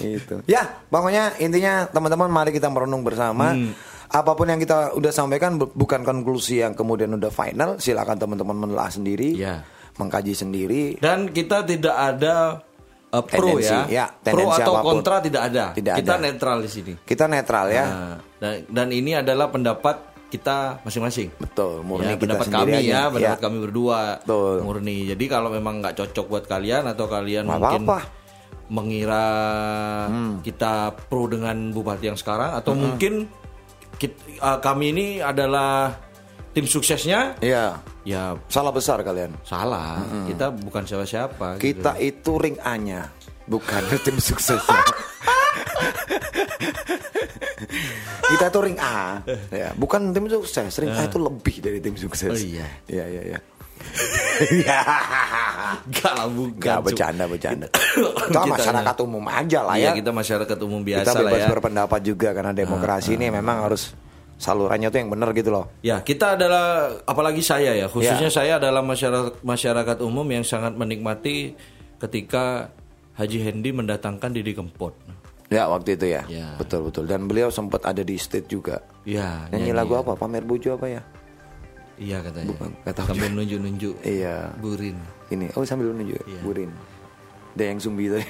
Itu. 0.00 0.34
Ya, 0.44 0.64
pokoknya 0.86 1.36
intinya 1.38 1.84
teman-teman 1.86 2.28
mari 2.28 2.50
kita 2.50 2.68
merenung 2.68 3.00
bersama. 3.00 3.52
Hmm. 3.52 3.72
Apa 4.06 4.32
pun 4.32 4.48
yang 4.48 4.58
kita 4.58 4.92
udah 4.92 5.08
sampaikan 5.08 5.54
bu- 5.54 5.70
bukan 5.70 6.02
konklusi 6.02 6.58
yang 6.58 6.72
kemudian 6.72 7.14
udah 7.14 7.28
final, 7.28 7.76
silakan 7.76 8.16
teman-teman 8.16 8.56
menelaah 8.58 8.90
sendiri, 8.90 9.38
Iya. 9.38 9.62
mengkaji 9.96 10.32
sendiri. 10.32 10.96
dan 10.98 11.28
kita 11.28 11.62
tidak 11.62 11.94
ada 11.94 12.64
uh, 13.10 13.20
pro 13.20 13.54
Tendensi, 13.54 13.70
ya, 13.90 14.06
ya, 14.06 14.06
pro 14.20 14.46
atau 14.48 14.72
apa 14.72 14.80
pun. 14.80 14.92
kontra 14.96 15.18
tidak 15.18 15.42
ada 15.46 15.64
Tidak 15.70 15.94
kita 15.96 16.14
ada. 16.14 16.22
netral 16.22 16.58
di 16.58 16.70
sini 16.70 16.92
Kita 17.00 17.24
netral 17.26 17.66
ya. 17.68 17.84
Nah, 17.84 18.16
dan, 18.36 18.52
dan 18.66 18.88
ini 18.88 19.12
adalah 19.12 19.46
pendapat 19.46 19.96
kita 20.26 20.78
masing-masing 20.80 21.34
Betul, 21.36 21.82
murni 21.82 22.06
ya, 22.06 22.14
kita 22.14 22.22
pendapat 22.38 22.46
kami 22.48 22.72
aja. 22.72 22.86
ya, 22.86 23.02
pendapat 23.08 23.36
Ya. 23.36 23.42
kami 23.42 23.56
berdua 23.60 23.98
Betul. 24.18 24.54
murni. 24.62 24.98
Jadi 25.04 25.24
kalau 25.26 25.50
memang 25.50 25.82
nggak 25.82 25.94
cocok 25.96 26.26
buat 26.28 26.44
kalian 26.46 26.86
atau 26.86 27.06
kalian 27.06 27.44
mungkin. 27.44 27.82
Hmm. 27.84 28.06
mengira 28.70 29.26
kita 30.40 30.72
pro 31.04 31.26
dengan 31.26 31.70
bupati 31.70 32.06
yang 32.06 32.14
sekarang 32.14 32.54
atau 32.54 32.72
mungkin 32.72 33.26
kit- 33.98 34.14
uh, 34.38 34.58
kami 34.58 34.94
ini 34.94 35.06
adalah 35.18 35.90
tim 36.50 36.64
suksesnya, 36.64 37.38
Iya. 37.38 37.78
ya 38.02 38.34
Salah 38.46 38.70
besar 38.70 39.00
kalian. 39.00 39.30
salah. 39.42 40.02
Kita 40.24 40.50
bukan 40.50 40.82
siapa-siapa. 40.82 41.56
gitu. 41.56 41.78
Kita 41.78 41.92
itu 41.96 42.32
ring 42.36 42.58
A-nya, 42.58 43.06
bukan 43.44 43.82
tim 44.04 44.16
suksesnya. 44.16 44.82
Kita 48.30 48.46
itu 48.46 48.60
ring 48.62 48.78
A. 48.78 49.20
Ya, 49.50 49.70
bukan 49.74 50.10
tim 50.10 50.26
sukses. 50.26 50.70
Ring 50.78 50.90
A 50.90 51.04
itu 51.04 51.18
lebih 51.18 51.56
dari 51.60 51.78
tim 51.78 51.94
sukses. 51.94 52.30
Oh, 52.30 52.38
iya. 52.38 52.66
Iya, 52.86 53.04
iya, 53.08 53.22
iya. 53.26 53.38
Enggak 55.82 56.12
lah 56.14 56.28
bukan. 56.28 56.60
Gak 56.60 56.80
bercanda, 56.82 57.24
bercanda. 57.26 57.66
Kita- 57.68 58.28
Kita 58.28 58.40
masyarakat 58.46 58.96
umum 59.02 59.24
aja 59.26 59.60
lah 59.62 59.74
Iya 59.74 59.90
ya. 59.90 59.92
kita 59.96 60.10
masyarakat 60.12 60.58
umum 60.62 60.80
biasa 60.80 61.02
Kita 61.02 61.12
lah 61.12 61.22
bebas 61.26 61.40
ya. 61.40 61.48
berpendapat 61.48 62.00
juga 62.02 62.28
karena 62.30 62.52
demokrasi 62.52 63.10
ini 63.16 63.26
memang 63.30 63.66
harus 63.66 63.92
salurannya 64.40 64.88
tuh 64.88 64.98
yang 65.04 65.12
benar 65.12 65.36
gitu 65.36 65.52
loh. 65.52 65.68
Ya, 65.84 66.00
kita 66.00 66.40
adalah 66.40 66.96
apalagi 67.04 67.44
saya 67.44 67.76
ya, 67.76 67.86
khususnya 67.86 68.26
Ya. 68.26 68.32
saya 68.32 68.52
adalah 68.56 68.80
masyarakat 68.80 69.44
masyarakat 69.44 69.96
umum 70.00 70.24
yang 70.24 70.40
sangat 70.42 70.72
menikmati 70.74 71.52
ketika 72.00 72.72
Haji 73.14 73.38
Hendi 73.44 73.70
mendatangkan 73.70 74.32
Didi 74.32 74.56
Kempot. 74.56 74.96
Ya 75.50 75.68
waktu 75.68 75.98
itu 75.98 76.06
ya, 76.08 76.22
Ya. 76.24 76.56
betul 76.56 76.88
betul. 76.88 77.04
Dan 77.04 77.28
beliau 77.28 77.52
sempat 77.52 77.84
ada 77.84 78.00
di 78.00 78.16
stage 78.16 78.48
juga. 78.48 78.80
Ya, 79.04 79.44
Nyanyi 79.52 79.76
lagu 79.76 79.92
apa? 79.94 80.16
Pamer 80.16 80.40
buju 80.42 80.80
apa 80.80 80.88
ya? 80.88 81.02
Iya 82.00 82.24
katanya. 82.24 82.48
Bukan, 82.56 82.70
tahu 82.80 83.06
Sambil 83.12 83.28
nunjuk-nunjuk. 83.36 83.94
Iya. 84.00 84.56
Burin. 84.56 84.96
Ini, 85.28 85.52
oh 85.52 85.68
sambil 85.68 85.92
menunjuk, 85.92 86.16
ya? 86.16 86.24
Iya. 86.32 86.40
Burin. 86.40 86.70
Ada 87.52 87.64
yang 87.66 87.78
sumbi 87.78 88.08
tadi. 88.08 88.24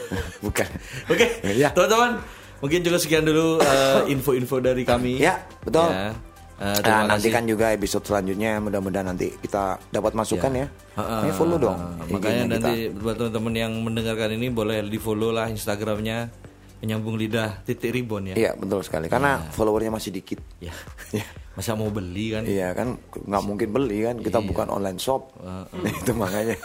Bukan. 0.46 0.68
Oke, 1.12 1.26
Ya. 1.52 1.68
teman-teman, 1.74 2.16
mungkin 2.60 2.80
juga 2.80 2.96
sekian 2.96 3.24
dulu 3.24 3.58
eh, 3.58 4.00
info-info 4.08 4.56
dari 4.58 4.82
kami. 4.82 5.18
Ya, 5.18 5.40
betul. 5.60 5.88
Ya. 5.88 6.12
Eh, 6.12 6.14
Nah, 6.60 6.76
terima 6.76 7.08
nanti 7.08 7.24
kasih. 7.24 7.32
kan 7.32 7.44
juga 7.48 7.66
episode 7.72 8.04
selanjutnya 8.04 8.60
mudah-mudahan 8.60 9.08
nanti 9.08 9.32
kita 9.34 9.80
dapat 9.88 10.12
masukan 10.12 10.52
ya. 10.54 10.66
Heeh. 10.92 11.20
Ini 11.24 11.32
follow 11.32 11.56
dong. 11.56 11.72
Heeh. 11.72 12.12
Makanya 12.12 12.42
nanti 12.46 12.72
buat 12.92 13.16
teman-teman 13.16 13.54
yang 13.54 13.72
mendengarkan 13.80 14.36
ini 14.36 14.52
boleh 14.52 14.84
di 14.84 15.00
follow 15.00 15.32
lah 15.32 15.48
Instagramnya 15.48 16.28
menyambung 16.80 17.16
lidah 17.16 17.64
titik 17.64 17.88
ribon 17.90 18.28
ya. 18.28 18.34
Iya 18.36 18.50
betul 18.54 18.84
sekali. 18.84 19.08
Karena 19.08 19.40
followernya 19.48 19.88
masih 19.90 20.12
dikit. 20.12 20.36
Ya. 20.60 20.76
Iya. 21.16 21.24
Masa 21.50 21.74
mau 21.74 21.88
beli 21.88 22.30
kan? 22.30 22.44
Iya 22.44 22.70
kan 22.70 22.94
nggak 23.10 23.42
mungkin 23.42 23.68
beli 23.72 23.98
kan 24.02 24.16
kita 24.16 24.38
bukan 24.38 24.68
online 24.68 24.96
shop 24.96 25.32
itu 25.98 26.12
makanya 26.12 26.60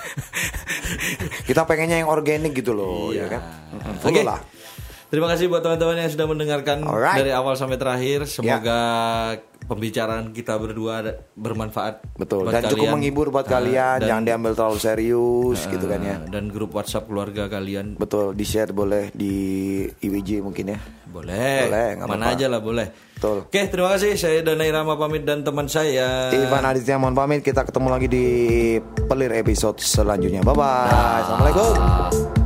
kita 1.47 1.63
pengennya 1.63 2.03
yang 2.03 2.09
organik 2.09 2.53
gitu 2.53 2.71
loh 2.71 3.09
ya 3.09 3.25
kan 3.27 3.41
Mm-mm, 3.73 3.95
follow 3.97 4.13
Oke. 4.13 4.23
lah 4.23 4.39
Terima 5.05 5.27
kasih 5.27 5.47
buat 5.47 5.61
teman-teman 5.61 5.95
yang 5.97 6.09
sudah 6.09 6.25
mendengarkan 6.25 6.81
Alright. 6.81 7.15
Ya. 7.15 7.19
dari 7.19 7.31
awal 7.31 7.53
sampai 7.53 7.75
terakhir. 7.75 8.25
Semoga 8.25 8.79
pembicaraan 9.63 10.29
kita 10.29 10.55
berdua 10.55 11.01
bermanfaat. 11.33 12.05
betul 12.15 12.43
buat 12.43 12.53
dan 12.53 12.63
cukup 12.67 12.77
kalian. 12.79 12.93
menghibur 12.93 13.27
buat 13.27 13.43
Ah, 13.43 13.51
kalian 13.51 13.97
dan- 13.97 14.07
jangan 14.07 14.23
diambil 14.23 14.51
terlalu 14.53 14.77
serius 14.77 15.59
gitu 15.65 15.85
kan 15.85 15.99
ya 15.99 16.21
Dan 16.23 16.47
grup 16.47 16.69
WhatsApp 16.71 17.05
keluarga 17.05 17.49
kalian 17.49 17.97
betul 17.97 18.31
di 18.31 18.45
share 18.45 18.69
boleh 18.69 19.09
di 19.11 19.33
IWJ 19.99 20.39
mungkin 20.39 20.69
ya 20.69 20.79
boleh. 21.07 21.65
Boleh, 21.65 21.87
Mana 21.95 22.05
apa-apa. 22.05 22.29
aja 22.29 22.45
lah 22.45 22.59
boleh. 22.59 22.87
Betul. 23.15 23.47
Oke, 23.47 23.61
terima 23.65 23.89
kasih. 23.89 24.13
Saya 24.13 24.43
Dana 24.43 24.61
Irama 24.61 24.93
pamit 24.95 25.23
dan 25.23 25.41
teman 25.41 25.65
saya. 25.65 26.29
Ivan 26.29 26.61
Aditya 26.61 26.99
mohon 26.99 27.15
pamit 27.15 27.39
kita 27.39 27.63
ketemu 27.63 27.87
lagi 27.87 28.07
di 28.07 28.25
pelir 29.01 29.31
episode 29.33 29.79
selanjutnya 29.79 30.41
bye 30.41 30.51
bye 30.51 30.91
assalamualaikum 31.23 32.44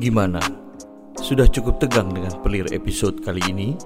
Gimana? 0.00 0.40
Sudah 1.20 1.44
cukup 1.44 1.76
tegang 1.76 2.08
dengan 2.08 2.32
pelir 2.40 2.64
episode 2.72 3.20
kali 3.20 3.44
ini? 3.52 3.76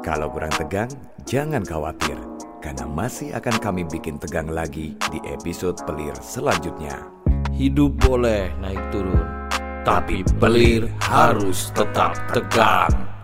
Kalau 0.00 0.32
kurang 0.32 0.56
tegang, 0.56 0.88
jangan 1.28 1.60
khawatir. 1.60 2.16
Karena 2.64 2.88
masih 2.88 3.36
akan 3.36 3.60
kami 3.60 3.84
bikin 3.84 4.16
tegang 4.16 4.48
lagi 4.48 4.96
di 5.12 5.20
episode 5.28 5.76
pelir 5.84 6.16
selanjutnya. 6.16 7.04
Hidup 7.52 7.92
boleh 8.00 8.48
naik 8.56 8.80
turun, 8.88 9.28
tapi 9.84 10.24
pelir 10.40 10.88
harus 11.04 11.68
tetap 11.76 12.16
tegang. 12.32 13.19